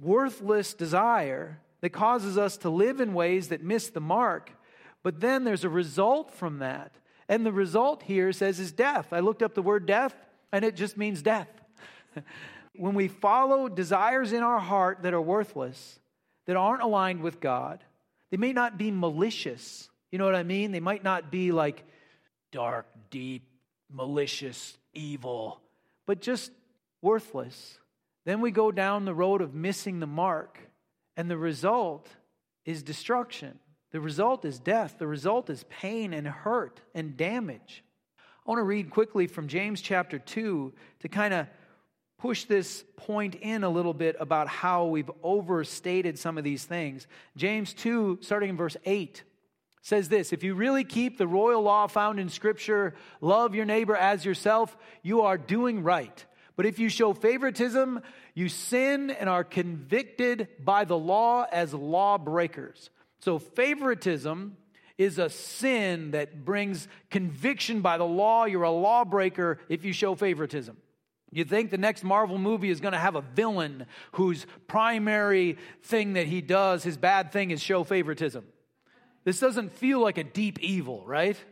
worthless 0.00 0.74
desire 0.74 1.60
that 1.80 1.90
causes 1.90 2.36
us 2.36 2.56
to 2.58 2.70
live 2.70 3.00
in 3.00 3.14
ways 3.14 3.48
that 3.48 3.62
miss 3.62 3.88
the 3.88 4.00
mark. 4.00 4.52
But 5.02 5.20
then 5.20 5.44
there's 5.44 5.64
a 5.64 5.68
result 5.68 6.32
from 6.32 6.58
that. 6.58 6.92
And 7.28 7.46
the 7.46 7.52
result 7.52 8.02
here 8.02 8.32
says 8.32 8.58
is 8.58 8.72
death. 8.72 9.12
I 9.12 9.20
looked 9.20 9.42
up 9.42 9.54
the 9.54 9.62
word 9.62 9.86
death, 9.86 10.14
and 10.52 10.64
it 10.64 10.76
just 10.76 10.96
means 10.96 11.22
death. 11.22 11.48
when 12.76 12.94
we 12.94 13.08
follow 13.08 13.68
desires 13.68 14.32
in 14.32 14.42
our 14.42 14.58
heart 14.58 15.02
that 15.02 15.14
are 15.14 15.20
worthless, 15.20 16.00
that 16.46 16.56
aren't 16.56 16.82
aligned 16.82 17.20
with 17.20 17.40
God, 17.40 17.84
they 18.30 18.36
may 18.36 18.52
not 18.52 18.78
be 18.78 18.90
malicious. 18.90 19.88
You 20.10 20.18
know 20.18 20.24
what 20.24 20.34
I 20.34 20.42
mean? 20.42 20.72
They 20.72 20.80
might 20.80 21.04
not 21.04 21.30
be 21.30 21.52
like 21.52 21.84
dark, 22.52 22.86
deep, 23.10 23.44
malicious, 23.92 24.76
evil, 24.92 25.60
but 26.06 26.20
just 26.20 26.50
worthless. 27.02 27.78
Then 28.24 28.40
we 28.40 28.50
go 28.50 28.70
down 28.70 29.04
the 29.04 29.14
road 29.14 29.40
of 29.40 29.54
missing 29.54 30.00
the 30.00 30.06
mark, 30.06 30.58
and 31.16 31.30
the 31.30 31.38
result 31.38 32.08
is 32.64 32.82
destruction. 32.82 33.58
The 33.92 34.00
result 34.00 34.44
is 34.44 34.58
death. 34.58 34.96
The 34.98 35.06
result 35.06 35.50
is 35.50 35.64
pain 35.68 36.12
and 36.12 36.26
hurt 36.26 36.80
and 36.94 37.16
damage. 37.16 37.82
I 38.18 38.50
want 38.50 38.58
to 38.58 38.64
read 38.64 38.90
quickly 38.90 39.26
from 39.26 39.48
James 39.48 39.80
chapter 39.80 40.18
2 40.18 40.72
to 41.00 41.08
kind 41.08 41.34
of 41.34 41.46
push 42.18 42.44
this 42.44 42.84
point 42.96 43.34
in 43.36 43.64
a 43.64 43.68
little 43.68 43.94
bit 43.94 44.14
about 44.20 44.46
how 44.46 44.86
we've 44.86 45.10
overstated 45.22 46.18
some 46.18 46.36
of 46.36 46.44
these 46.44 46.64
things. 46.64 47.06
James 47.36 47.72
2, 47.72 48.18
starting 48.20 48.50
in 48.50 48.56
verse 48.56 48.76
8, 48.84 49.22
says 49.82 50.08
this 50.08 50.32
If 50.32 50.44
you 50.44 50.54
really 50.54 50.84
keep 50.84 51.18
the 51.18 51.26
royal 51.26 51.62
law 51.62 51.86
found 51.86 52.20
in 52.20 52.28
Scripture, 52.28 52.94
love 53.20 53.54
your 53.54 53.64
neighbor 53.64 53.96
as 53.96 54.24
yourself, 54.24 54.76
you 55.02 55.22
are 55.22 55.38
doing 55.38 55.82
right. 55.82 56.24
But 56.60 56.66
if 56.66 56.78
you 56.78 56.90
show 56.90 57.14
favoritism, 57.14 58.02
you 58.34 58.50
sin 58.50 59.08
and 59.08 59.30
are 59.30 59.44
convicted 59.44 60.46
by 60.62 60.84
the 60.84 60.98
law 60.98 61.46
as 61.50 61.72
lawbreakers. 61.72 62.90
So, 63.20 63.38
favoritism 63.38 64.58
is 64.98 65.18
a 65.18 65.30
sin 65.30 66.10
that 66.10 66.44
brings 66.44 66.86
conviction 67.08 67.80
by 67.80 67.96
the 67.96 68.04
law. 68.04 68.44
You're 68.44 68.64
a 68.64 68.70
lawbreaker 68.70 69.58
if 69.70 69.86
you 69.86 69.94
show 69.94 70.14
favoritism. 70.14 70.76
You 71.32 71.46
think 71.46 71.70
the 71.70 71.78
next 71.78 72.04
Marvel 72.04 72.36
movie 72.36 72.68
is 72.68 72.82
going 72.82 72.92
to 72.92 72.98
have 72.98 73.14
a 73.14 73.22
villain 73.22 73.86
whose 74.12 74.44
primary 74.66 75.56
thing 75.84 76.12
that 76.12 76.26
he 76.26 76.42
does, 76.42 76.82
his 76.82 76.98
bad 76.98 77.32
thing, 77.32 77.52
is 77.52 77.62
show 77.62 77.84
favoritism. 77.84 78.44
This 79.24 79.40
doesn't 79.40 79.72
feel 79.72 80.00
like 80.00 80.18
a 80.18 80.24
deep 80.24 80.58
evil, 80.58 81.06
right? 81.06 81.42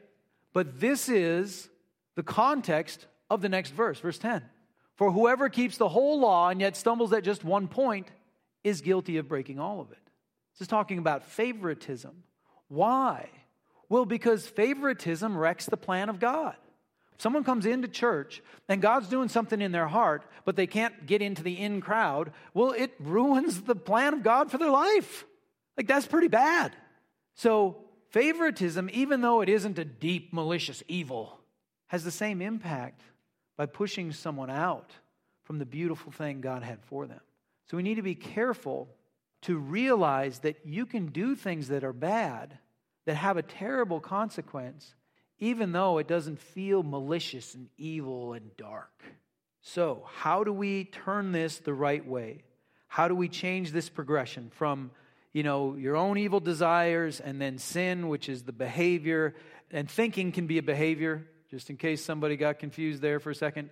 But 0.53 0.81
this 0.81 1.09
is 1.09 1.71
the 2.15 2.23
context 2.23 3.07
of 3.31 3.41
the 3.41 3.49
next 3.49 3.71
verse, 3.71 4.01
verse 4.01 4.19
10. 4.19 4.43
For 4.99 5.13
whoever 5.13 5.49
keeps 5.49 5.79
the 5.79 5.89
whole 5.89 6.19
law 6.19 6.49
and 6.49 6.61
yet 6.61 6.77
stumbles 6.77 7.13
at 7.13 7.23
just 7.23 7.45
one 7.45 7.69
point 7.69 8.09
is 8.65 8.81
guilty 8.81 9.17
of 9.17 9.29
breaking 9.29 9.61
all 9.61 9.81
of 9.81 9.93
it. 9.93 9.99
This 10.53 10.63
is 10.63 10.69
talking 10.69 10.99
about 10.99 11.25
favoritism. 11.25 12.25
Why? 12.67 13.29
Well, 13.89 14.05
because 14.05 14.49
favoritism 14.49 15.39
wrecks 15.39 15.67
the 15.67 15.77
plan 15.77 16.09
of 16.09 16.19
God. 16.19 16.57
If 17.15 17.23
someone 17.23 17.45
comes 17.45 17.65
into 17.65 17.87
church 17.87 18.43
and 18.69 18.83
God's 18.83 19.09
doing 19.09 19.29
something 19.29 19.63
in 19.63 19.71
their 19.71 19.87
heart, 19.87 20.25
but 20.45 20.57
they 20.57 20.67
can't 20.67 21.07
get 21.07 21.23
into 21.23 21.45
the 21.45 21.57
in 21.57 21.81
crowd. 21.81 22.33
Well, 22.53 22.73
it 22.73 22.93
ruins 22.99 23.63
the 23.63 23.77
plan 23.77 24.15
of 24.15 24.25
God 24.25 24.51
for 24.51 24.59
their 24.59 24.71
life. 24.71 25.25
Like, 25.77 25.87
that's 25.87 26.09
pretty 26.09 26.29
bad. 26.29 26.75
So, 27.37 27.77
favoritism, 28.11 28.91
even 28.93 29.21
though 29.21 29.43
it 29.43 29.49
isn't 29.49 29.79
a 29.79 29.85
deep, 29.85 30.33
malicious 30.33 30.83
evil, 30.89 31.39
has 31.87 32.03
the 32.03 32.11
same 32.11 32.43
impact 32.43 33.01
by 33.59 33.67
pushing 33.67 34.13
someone 34.13 34.49
out 34.49 34.93
from 35.43 35.59
the 35.59 35.67
beautiful 35.67 36.13
thing 36.13 36.41
God 36.41 36.63
had 36.63 36.83
for 36.85 37.07
them. 37.07 37.21
So 37.67 37.77
we 37.77 37.83
need 37.83 37.97
to 37.97 38.03
be 38.03 38.15
careful 38.15 38.89
to 39.43 39.59
realize 39.59 40.39
that 40.41 40.65
you 40.65 40.87
can 40.87 41.07
do 41.07 41.35
things 41.35 41.69
that 41.69 41.85
are 41.85 41.93
bad, 41.93 42.57
that 43.05 43.17
have 43.17 43.37
a 43.37 43.43
terrible 43.43 44.01
consequence, 44.01 44.95
even 45.39 45.73
though 45.73 45.99
it 45.99 46.09
doesn't 46.09 46.41
feel 46.41 46.83
malicious 46.83 47.55
and 47.55 47.69
evil 47.77 48.33
and 48.33 48.57
dark. 48.57 49.03
So, 49.61 50.05
how 50.15 50.45
do 50.45 50.53
we 50.53 50.85
turn 50.85 51.33
this 51.33 51.59
the 51.59 51.75
right 51.75 52.07
way? 52.07 52.45
How 52.87 53.09
do 53.09 53.15
we 53.15 53.29
change 53.29 53.73
this 53.73 53.89
progression 53.89 54.51
from, 54.55 54.93
you 55.33 55.43
know, 55.43 55.75
your 55.75 55.97
own 55.97 56.17
evil 56.17 56.41
desires 56.41 57.21
and 57.21 57.41
then 57.41 57.59
sin, 57.59 58.09
which 58.09 58.29
is 58.29 58.45
the 58.45 58.53
behavior, 58.53 59.35
and 59.71 59.91
thinking 59.91 60.33
can 60.33 60.47
be 60.47 60.59
a 60.59 60.63
behavior, 60.63 61.27
just 61.51 61.71
in 61.71 61.77
case 61.77 62.05
somebody 62.05 62.37
got 62.37 62.59
confused 62.59 63.01
there 63.01 63.21
for 63.21 63.31
a 63.31 63.35
second. 63.35 63.71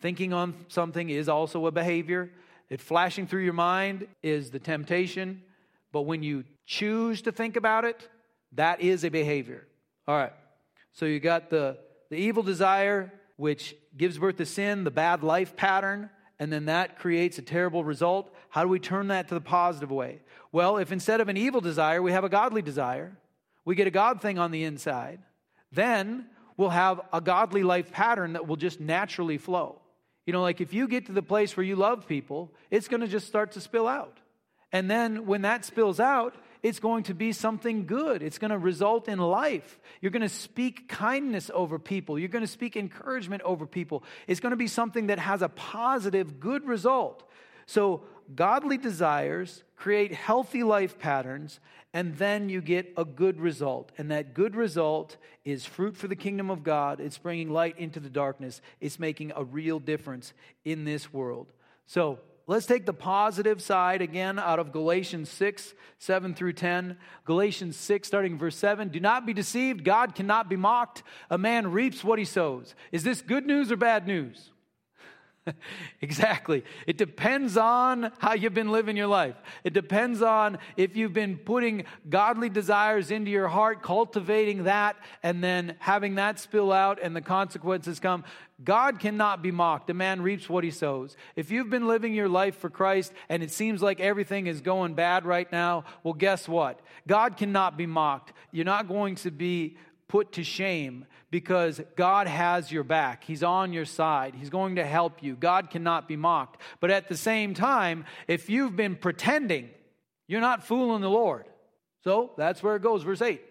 Thinking 0.00 0.32
on 0.32 0.54
something 0.68 1.10
is 1.10 1.28
also 1.28 1.66
a 1.66 1.70
behavior. 1.70 2.30
It 2.70 2.80
flashing 2.80 3.26
through 3.26 3.42
your 3.42 3.52
mind 3.52 4.06
is 4.22 4.50
the 4.50 4.58
temptation, 4.58 5.42
but 5.92 6.02
when 6.02 6.22
you 6.22 6.44
choose 6.66 7.22
to 7.22 7.32
think 7.32 7.56
about 7.56 7.84
it, 7.84 8.08
that 8.52 8.80
is 8.80 9.04
a 9.04 9.10
behavior. 9.10 9.66
All 10.06 10.16
right. 10.16 10.32
So 10.92 11.06
you 11.06 11.20
got 11.20 11.50
the, 11.50 11.78
the 12.10 12.16
evil 12.16 12.42
desire, 12.42 13.12
which 13.36 13.74
gives 13.96 14.18
birth 14.18 14.36
to 14.36 14.46
sin, 14.46 14.84
the 14.84 14.90
bad 14.90 15.22
life 15.22 15.56
pattern, 15.56 16.10
and 16.38 16.52
then 16.52 16.66
that 16.66 16.98
creates 16.98 17.38
a 17.38 17.42
terrible 17.42 17.84
result. 17.84 18.34
How 18.48 18.62
do 18.62 18.68
we 18.68 18.78
turn 18.78 19.08
that 19.08 19.28
to 19.28 19.34
the 19.34 19.40
positive 19.40 19.90
way? 19.90 20.20
Well, 20.52 20.78
if 20.78 20.92
instead 20.92 21.20
of 21.20 21.28
an 21.28 21.36
evil 21.36 21.60
desire, 21.60 22.00
we 22.00 22.12
have 22.12 22.24
a 22.24 22.28
godly 22.28 22.62
desire, 22.62 23.16
we 23.64 23.74
get 23.74 23.86
a 23.86 23.90
God 23.90 24.22
thing 24.22 24.38
on 24.38 24.50
the 24.50 24.64
inside, 24.64 25.20
then 25.72 26.26
will 26.58 26.68
have 26.68 27.00
a 27.10 27.22
godly 27.22 27.62
life 27.62 27.90
pattern 27.90 28.34
that 28.34 28.46
will 28.46 28.56
just 28.56 28.80
naturally 28.80 29.38
flow. 29.38 29.80
You 30.26 30.34
know, 30.34 30.42
like 30.42 30.60
if 30.60 30.74
you 30.74 30.86
get 30.88 31.06
to 31.06 31.12
the 31.12 31.22
place 31.22 31.56
where 31.56 31.64
you 31.64 31.76
love 31.76 32.06
people, 32.06 32.52
it's 32.70 32.88
going 32.88 33.00
to 33.00 33.08
just 33.08 33.26
start 33.26 33.52
to 33.52 33.62
spill 33.62 33.88
out. 33.88 34.18
And 34.72 34.90
then 34.90 35.24
when 35.24 35.42
that 35.42 35.64
spills 35.64 35.98
out, 35.98 36.34
it's 36.62 36.80
going 36.80 37.04
to 37.04 37.14
be 37.14 37.32
something 37.32 37.86
good. 37.86 38.22
It's 38.22 38.38
going 38.38 38.50
to 38.50 38.58
result 38.58 39.08
in 39.08 39.18
life. 39.18 39.78
You're 40.00 40.10
going 40.10 40.22
to 40.22 40.28
speak 40.28 40.88
kindness 40.88 41.50
over 41.54 41.78
people. 41.78 42.18
You're 42.18 42.28
going 42.28 42.44
to 42.44 42.50
speak 42.50 42.76
encouragement 42.76 43.42
over 43.42 43.64
people. 43.64 44.02
It's 44.26 44.40
going 44.40 44.50
to 44.50 44.56
be 44.56 44.66
something 44.66 45.06
that 45.06 45.18
has 45.18 45.40
a 45.40 45.48
positive, 45.48 46.40
good 46.40 46.66
result. 46.66 47.22
So, 47.66 48.02
godly 48.34 48.76
desires 48.76 49.62
create 49.76 50.12
healthy 50.12 50.64
life 50.64 50.98
patterns, 50.98 51.60
and 51.94 52.16
then 52.16 52.48
you 52.48 52.60
get 52.60 52.92
a 52.96 53.04
good 53.04 53.40
result. 53.40 53.92
And 53.98 54.10
that 54.10 54.34
good 54.34 54.54
result 54.54 55.16
is 55.44 55.64
fruit 55.64 55.96
for 55.96 56.08
the 56.08 56.16
kingdom 56.16 56.50
of 56.50 56.62
God. 56.62 57.00
It's 57.00 57.18
bringing 57.18 57.50
light 57.50 57.78
into 57.78 58.00
the 58.00 58.10
darkness, 58.10 58.60
it's 58.80 58.98
making 58.98 59.32
a 59.34 59.44
real 59.44 59.78
difference 59.78 60.32
in 60.64 60.84
this 60.84 61.12
world. 61.12 61.52
So, 61.86 62.18
Let's 62.48 62.64
take 62.64 62.86
the 62.86 62.94
positive 62.94 63.60
side 63.60 64.00
again 64.00 64.38
out 64.38 64.58
of 64.58 64.72
Galatians 64.72 65.28
6, 65.28 65.74
7 65.98 66.34
through 66.34 66.54
10. 66.54 66.96
Galatians 67.26 67.76
6, 67.76 68.08
starting 68.08 68.38
verse 68.38 68.56
7. 68.56 68.88
Do 68.88 69.00
not 69.00 69.26
be 69.26 69.34
deceived. 69.34 69.84
God 69.84 70.14
cannot 70.14 70.48
be 70.48 70.56
mocked. 70.56 71.02
A 71.28 71.36
man 71.36 71.70
reaps 71.70 72.02
what 72.02 72.18
he 72.18 72.24
sows. 72.24 72.74
Is 72.90 73.04
this 73.04 73.20
good 73.20 73.44
news 73.44 73.70
or 73.70 73.76
bad 73.76 74.06
news? 74.06 74.50
exactly. 76.00 76.64
It 76.86 76.98
depends 76.98 77.56
on 77.56 78.12
how 78.18 78.34
you've 78.34 78.54
been 78.54 78.70
living 78.70 78.96
your 78.96 79.06
life. 79.06 79.36
It 79.64 79.72
depends 79.72 80.22
on 80.22 80.58
if 80.76 80.96
you've 80.96 81.12
been 81.12 81.36
putting 81.36 81.84
godly 82.08 82.48
desires 82.48 83.10
into 83.10 83.30
your 83.30 83.48
heart, 83.48 83.82
cultivating 83.82 84.64
that, 84.64 84.96
and 85.22 85.42
then 85.42 85.76
having 85.78 86.16
that 86.16 86.38
spill 86.38 86.72
out 86.72 86.98
and 87.02 87.14
the 87.14 87.20
consequences 87.20 88.00
come. 88.00 88.24
God 88.64 88.98
cannot 88.98 89.40
be 89.40 89.52
mocked. 89.52 89.88
A 89.88 89.94
man 89.94 90.20
reaps 90.20 90.48
what 90.48 90.64
he 90.64 90.72
sows. 90.72 91.16
If 91.36 91.50
you've 91.52 91.70
been 91.70 91.86
living 91.86 92.12
your 92.12 92.28
life 92.28 92.56
for 92.56 92.68
Christ 92.68 93.12
and 93.28 93.42
it 93.42 93.52
seems 93.52 93.82
like 93.82 94.00
everything 94.00 94.48
is 94.48 94.60
going 94.60 94.94
bad 94.94 95.24
right 95.24 95.50
now, 95.52 95.84
well, 96.02 96.14
guess 96.14 96.48
what? 96.48 96.80
God 97.06 97.36
cannot 97.36 97.76
be 97.76 97.86
mocked. 97.86 98.32
You're 98.50 98.64
not 98.64 98.88
going 98.88 99.14
to 99.16 99.30
be 99.30 99.76
put 100.08 100.32
to 100.32 100.44
shame 100.44 101.04
because 101.30 101.80
God 101.96 102.26
has 102.26 102.72
your 102.72 102.84
back. 102.84 103.24
He's 103.24 103.42
on 103.42 103.72
your 103.72 103.84
side. 103.84 104.34
He's 104.34 104.50
going 104.50 104.76
to 104.76 104.84
help 104.84 105.22
you. 105.22 105.36
God 105.36 105.70
cannot 105.70 106.08
be 106.08 106.16
mocked. 106.16 106.60
But 106.80 106.90
at 106.90 107.08
the 107.08 107.16
same 107.16 107.54
time, 107.54 108.04
if 108.26 108.48
you've 108.48 108.76
been 108.76 108.96
pretending, 108.96 109.70
you're 110.26 110.40
not 110.40 110.66
fooling 110.66 111.02
the 111.02 111.10
Lord. 111.10 111.44
So 112.04 112.32
that's 112.36 112.62
where 112.62 112.76
it 112.76 112.82
goes. 112.82 113.02
Verse 113.02 113.22
8 113.22 113.42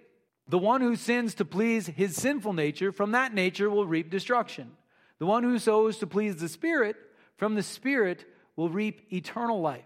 The 0.47 0.57
one 0.57 0.81
who 0.81 0.95
sins 0.95 1.35
to 1.35 1.45
please 1.45 1.87
his 1.87 2.15
sinful 2.15 2.53
nature, 2.53 2.91
from 2.91 3.11
that 3.11 3.33
nature 3.33 3.69
will 3.69 3.85
reap 3.85 4.09
destruction. 4.09 4.71
The 5.19 5.25
one 5.25 5.43
who 5.43 5.59
sows 5.59 5.97
to 5.97 6.07
please 6.07 6.37
the 6.37 6.49
Spirit, 6.49 6.95
from 7.37 7.55
the 7.55 7.63
Spirit 7.63 8.25
will 8.55 8.69
reap 8.69 9.11
eternal 9.11 9.61
life. 9.61 9.83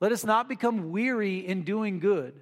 Let 0.00 0.12
us 0.12 0.24
not 0.24 0.48
become 0.48 0.90
weary 0.90 1.38
in 1.38 1.62
doing 1.62 2.00
good, 2.00 2.34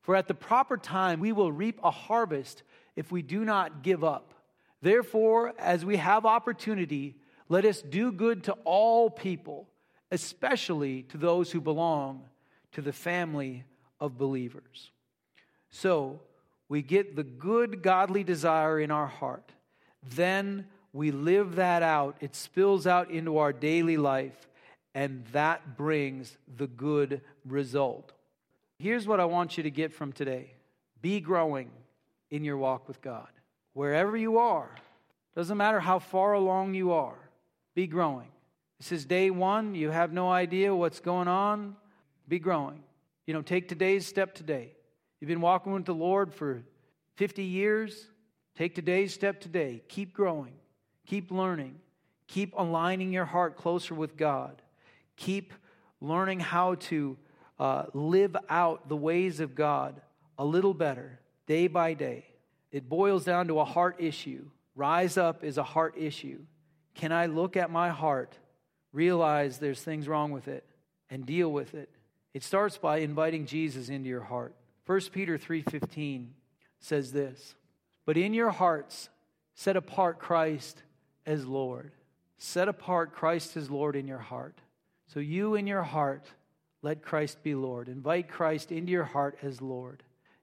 for 0.00 0.16
at 0.16 0.28
the 0.28 0.34
proper 0.34 0.76
time 0.76 1.20
we 1.20 1.32
will 1.32 1.52
reap 1.52 1.78
a 1.82 1.90
harvest 1.90 2.62
if 2.96 3.10
we 3.10 3.22
do 3.22 3.44
not 3.44 3.82
give 3.82 4.04
up. 4.04 4.34
Therefore, 4.80 5.54
as 5.58 5.84
we 5.84 5.96
have 5.96 6.26
opportunity, 6.26 7.16
let 7.48 7.64
us 7.64 7.82
do 7.82 8.12
good 8.12 8.44
to 8.44 8.52
all 8.64 9.10
people, 9.10 9.68
especially 10.10 11.02
to 11.04 11.18
those 11.18 11.52
who 11.52 11.60
belong 11.60 12.24
to 12.72 12.82
the 12.82 12.92
family 12.92 13.64
of 14.00 14.18
believers. 14.18 14.90
So, 15.70 16.20
we 16.68 16.82
get 16.82 17.16
the 17.16 17.24
good 17.24 17.82
godly 17.82 18.24
desire 18.24 18.80
in 18.80 18.90
our 18.90 19.06
heart. 19.06 19.52
Then 20.02 20.66
we 20.92 21.10
live 21.10 21.56
that 21.56 21.82
out. 21.82 22.16
It 22.20 22.34
spills 22.34 22.86
out 22.86 23.10
into 23.10 23.38
our 23.38 23.52
daily 23.52 23.96
life, 23.96 24.48
and 24.94 25.24
that 25.32 25.76
brings 25.76 26.36
the 26.56 26.66
good 26.66 27.20
result. 27.46 28.12
Here's 28.78 29.06
what 29.06 29.20
I 29.20 29.26
want 29.26 29.56
you 29.56 29.62
to 29.62 29.70
get 29.70 29.92
from 29.92 30.12
today 30.12 30.52
be 31.00 31.20
growing 31.20 31.70
in 32.32 32.42
your 32.44 32.56
walk 32.56 32.88
with 32.88 33.00
God. 33.02 33.28
Wherever 33.74 34.16
you 34.16 34.38
are, 34.38 34.74
doesn't 35.36 35.56
matter 35.56 35.78
how 35.78 35.98
far 36.00 36.32
along 36.32 36.74
you 36.74 36.92
are, 36.92 37.30
be 37.74 37.86
growing. 37.86 38.28
This 38.78 38.90
is 38.90 39.04
day 39.04 39.30
one. 39.30 39.74
You 39.76 39.90
have 39.90 40.12
no 40.12 40.30
idea 40.30 40.74
what's 40.74 40.98
going 40.98 41.28
on. 41.28 41.76
Be 42.26 42.38
growing. 42.38 42.82
You 43.26 43.34
know, 43.34 43.42
take 43.42 43.68
today's 43.68 44.06
step 44.06 44.34
today. 44.34 44.72
You've 45.20 45.28
been 45.28 45.40
walking 45.40 45.72
with 45.72 45.84
the 45.84 45.94
Lord 45.94 46.34
for 46.34 46.64
50 47.16 47.44
years. 47.44 48.08
Take 48.56 48.74
today's 48.74 49.14
step 49.14 49.40
today. 49.40 49.82
Keep 49.88 50.14
growing. 50.14 50.54
Keep 51.06 51.30
learning. 51.30 51.76
Keep 52.28 52.54
aligning 52.56 53.12
your 53.12 53.26
heart 53.26 53.56
closer 53.56 53.94
with 53.94 54.16
God. 54.16 54.60
Keep 55.16 55.52
learning 56.00 56.40
how 56.40 56.74
to 56.76 57.16
uh, 57.58 57.84
live 57.92 58.36
out 58.48 58.88
the 58.88 58.96
ways 58.96 59.38
of 59.38 59.54
God 59.54 60.00
a 60.38 60.44
little 60.44 60.74
better 60.74 61.20
day 61.52 61.66
by 61.66 61.92
day. 61.92 62.24
It 62.70 62.88
boils 62.88 63.26
down 63.26 63.48
to 63.48 63.60
a 63.60 63.64
heart 63.66 63.96
issue. 63.98 64.46
Rise 64.74 65.18
up 65.18 65.44
is 65.44 65.58
a 65.58 65.62
heart 65.62 65.98
issue. 65.98 66.38
Can 66.94 67.12
I 67.12 67.26
look 67.26 67.58
at 67.58 67.70
my 67.70 67.90
heart, 67.90 68.38
realize 68.90 69.58
there's 69.58 69.82
things 69.82 70.08
wrong 70.08 70.30
with 70.30 70.48
it, 70.48 70.64
and 71.10 71.26
deal 71.26 71.52
with 71.52 71.74
it? 71.74 71.90
It 72.32 72.42
starts 72.42 72.78
by 72.78 72.98
inviting 73.00 73.44
Jesus 73.44 73.90
into 73.90 74.08
your 74.08 74.22
heart. 74.22 74.54
1 74.86 75.12
Peter 75.12 75.36
3:15 75.36 76.32
says 76.80 77.12
this, 77.12 77.54
"But 78.06 78.16
in 78.16 78.32
your 78.32 78.50
hearts 78.50 79.10
set 79.52 79.76
apart 79.76 80.18
Christ 80.18 80.82
as 81.26 81.44
Lord. 81.44 81.92
Set 82.38 82.66
apart 82.66 83.12
Christ 83.12 83.58
as 83.58 83.70
Lord 83.70 83.94
in 83.94 84.06
your 84.08 84.24
heart. 84.32 84.62
So 85.06 85.20
you 85.20 85.54
in 85.54 85.66
your 85.66 85.82
heart 85.82 86.32
let 86.80 87.02
Christ 87.02 87.42
be 87.42 87.54
Lord. 87.54 87.90
Invite 87.90 88.30
Christ 88.30 88.72
into 88.72 88.90
your 88.90 89.04
heart 89.04 89.36
as 89.42 89.60
Lord." 89.60 90.02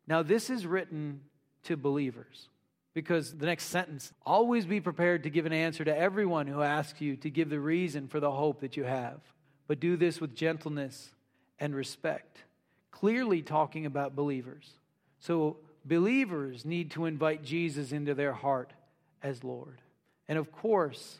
Now, 0.09 0.23
this 0.23 0.49
is 0.49 0.65
written 0.65 1.21
to 1.63 1.77
believers 1.77 2.49
because 2.95 3.37
the 3.37 3.45
next 3.45 3.65
sentence 3.65 4.11
always 4.25 4.65
be 4.65 4.81
prepared 4.81 5.23
to 5.23 5.29
give 5.29 5.45
an 5.45 5.53
answer 5.53 5.85
to 5.85 5.95
everyone 5.95 6.47
who 6.47 6.63
asks 6.63 6.99
you 6.99 7.15
to 7.17 7.29
give 7.29 7.51
the 7.51 7.59
reason 7.59 8.07
for 8.07 8.19
the 8.19 8.31
hope 8.31 8.61
that 8.61 8.75
you 8.75 8.85
have, 8.85 9.19
but 9.67 9.79
do 9.79 9.95
this 9.95 10.19
with 10.19 10.35
gentleness 10.35 11.11
and 11.59 11.75
respect. 11.75 12.39
Clearly, 12.89 13.43
talking 13.43 13.85
about 13.85 14.15
believers. 14.15 14.71
So, 15.19 15.57
believers 15.85 16.65
need 16.65 16.89
to 16.91 17.05
invite 17.05 17.43
Jesus 17.43 17.91
into 17.91 18.15
their 18.15 18.33
heart 18.33 18.73
as 19.21 19.43
Lord. 19.43 19.79
And 20.27 20.39
of 20.39 20.51
course, 20.51 21.19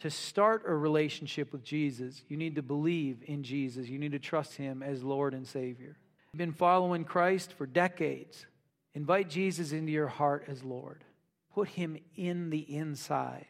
to 0.00 0.08
start 0.08 0.62
a 0.66 0.74
relationship 0.74 1.52
with 1.52 1.62
Jesus, 1.62 2.22
you 2.28 2.38
need 2.38 2.54
to 2.54 2.62
believe 2.62 3.18
in 3.26 3.42
Jesus. 3.42 3.86
You 3.88 3.98
need 3.98 4.12
to 4.12 4.18
trust 4.18 4.56
Him 4.56 4.82
as 4.82 5.04
Lord 5.04 5.34
and 5.34 5.46
Savior 5.46 5.98
been 6.36 6.52
following 6.52 7.04
Christ 7.04 7.52
for 7.52 7.66
decades, 7.66 8.46
invite 8.94 9.28
Jesus 9.28 9.72
into 9.72 9.90
your 9.90 10.06
heart 10.06 10.44
as 10.46 10.62
Lord. 10.62 11.04
Put 11.52 11.68
him 11.68 11.98
in 12.16 12.50
the 12.50 12.60
inside, 12.60 13.48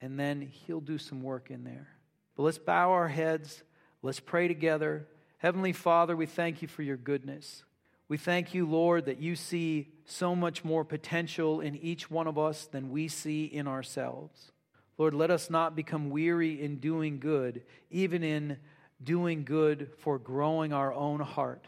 and 0.00 0.18
then 0.18 0.40
he'll 0.40 0.80
do 0.80 0.98
some 0.98 1.22
work 1.22 1.50
in 1.50 1.64
there. 1.64 1.88
But 2.36 2.44
let's 2.44 2.58
bow 2.58 2.92
our 2.92 3.08
heads. 3.08 3.62
Let's 4.02 4.20
pray 4.20 4.46
together. 4.46 5.08
Heavenly 5.38 5.72
Father, 5.72 6.16
we 6.16 6.26
thank 6.26 6.62
you 6.62 6.68
for 6.68 6.82
your 6.82 6.96
goodness. 6.96 7.64
We 8.08 8.18
thank 8.18 8.54
you, 8.54 8.66
Lord, 8.66 9.06
that 9.06 9.20
you 9.20 9.34
see 9.34 9.88
so 10.04 10.36
much 10.36 10.64
more 10.64 10.84
potential 10.84 11.60
in 11.60 11.76
each 11.76 12.10
one 12.10 12.28
of 12.28 12.38
us 12.38 12.66
than 12.66 12.90
we 12.90 13.08
see 13.08 13.46
in 13.46 13.66
ourselves. 13.66 14.52
Lord, 14.96 15.14
let 15.14 15.30
us 15.30 15.50
not 15.50 15.74
become 15.74 16.10
weary 16.10 16.62
in 16.62 16.76
doing 16.76 17.18
good, 17.18 17.62
even 17.90 18.22
in 18.22 18.58
doing 19.02 19.44
good 19.44 19.90
for 19.98 20.18
growing 20.18 20.72
our 20.72 20.92
own 20.94 21.20
heart. 21.20 21.66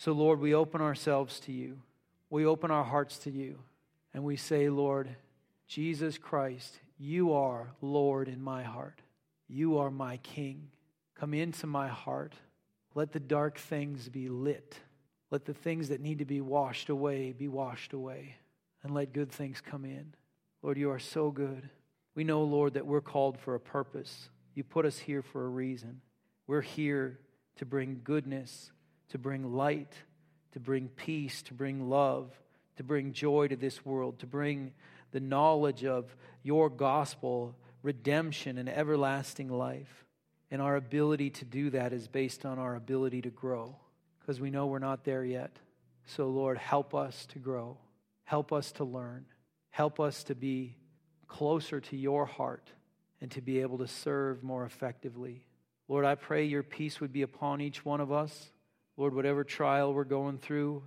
So, 0.00 0.12
Lord, 0.12 0.40
we 0.40 0.54
open 0.54 0.80
ourselves 0.80 1.40
to 1.40 1.52
you. 1.52 1.78
We 2.30 2.46
open 2.46 2.70
our 2.70 2.84
hearts 2.84 3.18
to 3.18 3.30
you. 3.30 3.58
And 4.14 4.24
we 4.24 4.34
say, 4.34 4.70
Lord, 4.70 5.14
Jesus 5.68 6.16
Christ, 6.16 6.78
you 6.98 7.34
are 7.34 7.74
Lord 7.82 8.26
in 8.26 8.40
my 8.40 8.62
heart. 8.62 9.02
You 9.46 9.76
are 9.76 9.90
my 9.90 10.16
King. 10.16 10.68
Come 11.14 11.34
into 11.34 11.66
my 11.66 11.88
heart. 11.88 12.32
Let 12.94 13.12
the 13.12 13.20
dark 13.20 13.58
things 13.58 14.08
be 14.08 14.30
lit. 14.30 14.78
Let 15.30 15.44
the 15.44 15.52
things 15.52 15.90
that 15.90 16.00
need 16.00 16.20
to 16.20 16.24
be 16.24 16.40
washed 16.40 16.88
away 16.88 17.32
be 17.32 17.48
washed 17.48 17.92
away. 17.92 18.36
And 18.82 18.94
let 18.94 19.12
good 19.12 19.30
things 19.30 19.60
come 19.60 19.84
in. 19.84 20.14
Lord, 20.62 20.78
you 20.78 20.90
are 20.90 20.98
so 20.98 21.30
good. 21.30 21.68
We 22.14 22.24
know, 22.24 22.42
Lord, 22.42 22.72
that 22.72 22.86
we're 22.86 23.02
called 23.02 23.38
for 23.38 23.54
a 23.54 23.60
purpose. 23.60 24.30
You 24.54 24.64
put 24.64 24.86
us 24.86 24.98
here 24.98 25.20
for 25.20 25.44
a 25.44 25.50
reason. 25.50 26.00
We're 26.46 26.62
here 26.62 27.18
to 27.56 27.66
bring 27.66 28.00
goodness 28.02 28.72
to 29.10 29.18
bring 29.18 29.52
light, 29.54 29.92
to 30.52 30.60
bring 30.60 30.88
peace, 30.88 31.42
to 31.42 31.54
bring 31.54 31.88
love, 31.88 32.30
to 32.76 32.82
bring 32.82 33.12
joy 33.12 33.48
to 33.48 33.56
this 33.56 33.84
world, 33.84 34.18
to 34.20 34.26
bring 34.26 34.72
the 35.12 35.20
knowledge 35.20 35.84
of 35.84 36.14
your 36.42 36.70
gospel, 36.70 37.54
redemption, 37.82 38.58
and 38.58 38.68
everlasting 38.68 39.48
life. 39.48 40.06
And 40.50 40.60
our 40.60 40.76
ability 40.76 41.30
to 41.30 41.44
do 41.44 41.70
that 41.70 41.92
is 41.92 42.08
based 42.08 42.44
on 42.44 42.58
our 42.58 42.74
ability 42.74 43.22
to 43.22 43.30
grow 43.30 43.76
because 44.18 44.40
we 44.40 44.50
know 44.50 44.66
we're 44.66 44.78
not 44.78 45.04
there 45.04 45.24
yet. 45.24 45.56
So, 46.06 46.28
Lord, 46.28 46.58
help 46.58 46.94
us 46.94 47.26
to 47.26 47.38
grow. 47.38 47.78
Help 48.24 48.52
us 48.52 48.72
to 48.72 48.84
learn. 48.84 49.26
Help 49.70 50.00
us 50.00 50.24
to 50.24 50.34
be 50.34 50.76
closer 51.28 51.80
to 51.80 51.96
your 51.96 52.26
heart 52.26 52.70
and 53.20 53.30
to 53.32 53.40
be 53.40 53.60
able 53.60 53.78
to 53.78 53.86
serve 53.86 54.42
more 54.42 54.64
effectively. 54.64 55.44
Lord, 55.88 56.04
I 56.04 56.14
pray 56.14 56.44
your 56.44 56.62
peace 56.62 57.00
would 57.00 57.12
be 57.12 57.22
upon 57.22 57.60
each 57.60 57.84
one 57.84 58.00
of 58.00 58.12
us. 58.12 58.50
Lord, 58.96 59.14
whatever 59.14 59.44
trial 59.44 59.94
we're 59.94 60.04
going 60.04 60.38
through, 60.38 60.82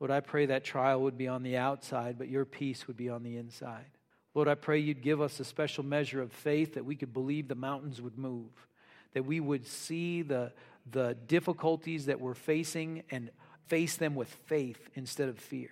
Lord, 0.00 0.10
I 0.10 0.20
pray 0.20 0.46
that 0.46 0.64
trial 0.64 1.02
would 1.02 1.16
be 1.16 1.28
on 1.28 1.42
the 1.42 1.56
outside, 1.56 2.18
but 2.18 2.28
your 2.28 2.44
peace 2.44 2.86
would 2.86 2.96
be 2.96 3.08
on 3.08 3.22
the 3.22 3.36
inside. 3.36 3.86
Lord, 4.34 4.48
I 4.48 4.54
pray 4.54 4.80
you'd 4.80 5.02
give 5.02 5.20
us 5.20 5.38
a 5.38 5.44
special 5.44 5.84
measure 5.84 6.20
of 6.20 6.32
faith 6.32 6.74
that 6.74 6.84
we 6.84 6.96
could 6.96 7.12
believe 7.12 7.48
the 7.48 7.54
mountains 7.54 8.02
would 8.02 8.18
move, 8.18 8.50
that 9.12 9.24
we 9.24 9.38
would 9.38 9.66
see 9.66 10.22
the, 10.22 10.52
the 10.90 11.16
difficulties 11.26 12.06
that 12.06 12.20
we're 12.20 12.34
facing 12.34 13.04
and 13.10 13.30
face 13.68 13.96
them 13.96 14.14
with 14.14 14.28
faith 14.46 14.90
instead 14.94 15.28
of 15.28 15.38
fear. 15.38 15.70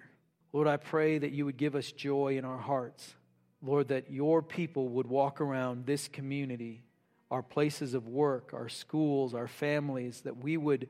Lord, 0.52 0.68
I 0.68 0.76
pray 0.76 1.18
that 1.18 1.32
you 1.32 1.44
would 1.44 1.56
give 1.56 1.74
us 1.74 1.90
joy 1.90 2.36
in 2.38 2.44
our 2.44 2.58
hearts. 2.58 3.14
Lord, 3.62 3.88
that 3.88 4.10
your 4.10 4.42
people 4.42 4.88
would 4.90 5.06
walk 5.06 5.40
around 5.40 5.86
this 5.86 6.08
community, 6.08 6.82
our 7.30 7.42
places 7.42 7.94
of 7.94 8.06
work, 8.06 8.52
our 8.52 8.68
schools, 8.68 9.34
our 9.34 9.48
families, 9.48 10.22
that 10.22 10.36
we 10.36 10.56
would 10.56 10.88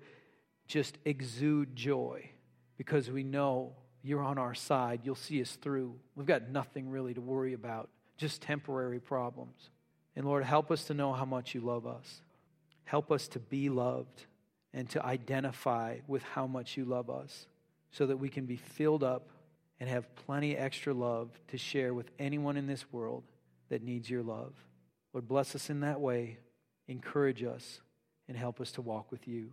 just 0.66 0.98
exude 1.04 1.74
joy 1.76 2.30
because 2.76 3.10
we 3.10 3.22
know 3.22 3.72
you're 4.02 4.22
on 4.22 4.38
our 4.38 4.54
side. 4.54 5.00
You'll 5.04 5.14
see 5.14 5.40
us 5.40 5.52
through. 5.56 5.94
We've 6.14 6.26
got 6.26 6.48
nothing 6.48 6.90
really 6.90 7.14
to 7.14 7.20
worry 7.20 7.52
about, 7.52 7.88
just 8.16 8.42
temporary 8.42 9.00
problems. 9.00 9.70
And 10.16 10.26
Lord, 10.26 10.44
help 10.44 10.70
us 10.70 10.84
to 10.84 10.94
know 10.94 11.12
how 11.12 11.24
much 11.24 11.54
you 11.54 11.60
love 11.60 11.86
us. 11.86 12.22
Help 12.84 13.10
us 13.10 13.28
to 13.28 13.38
be 13.38 13.68
loved 13.68 14.26
and 14.74 14.88
to 14.90 15.04
identify 15.04 15.98
with 16.06 16.22
how 16.22 16.46
much 16.46 16.76
you 16.76 16.84
love 16.84 17.10
us 17.10 17.46
so 17.90 18.06
that 18.06 18.16
we 18.16 18.28
can 18.28 18.46
be 18.46 18.56
filled 18.56 19.04
up 19.04 19.28
and 19.78 19.88
have 19.88 20.14
plenty 20.14 20.56
extra 20.56 20.94
love 20.94 21.30
to 21.48 21.58
share 21.58 21.94
with 21.94 22.10
anyone 22.18 22.56
in 22.56 22.66
this 22.66 22.84
world 22.92 23.24
that 23.68 23.82
needs 23.82 24.08
your 24.08 24.22
love. 24.22 24.52
Lord, 25.12 25.28
bless 25.28 25.54
us 25.54 25.70
in 25.70 25.80
that 25.80 26.00
way, 26.00 26.38
encourage 26.88 27.42
us, 27.42 27.80
and 28.28 28.36
help 28.36 28.60
us 28.60 28.72
to 28.72 28.82
walk 28.82 29.10
with 29.10 29.28
you. 29.28 29.52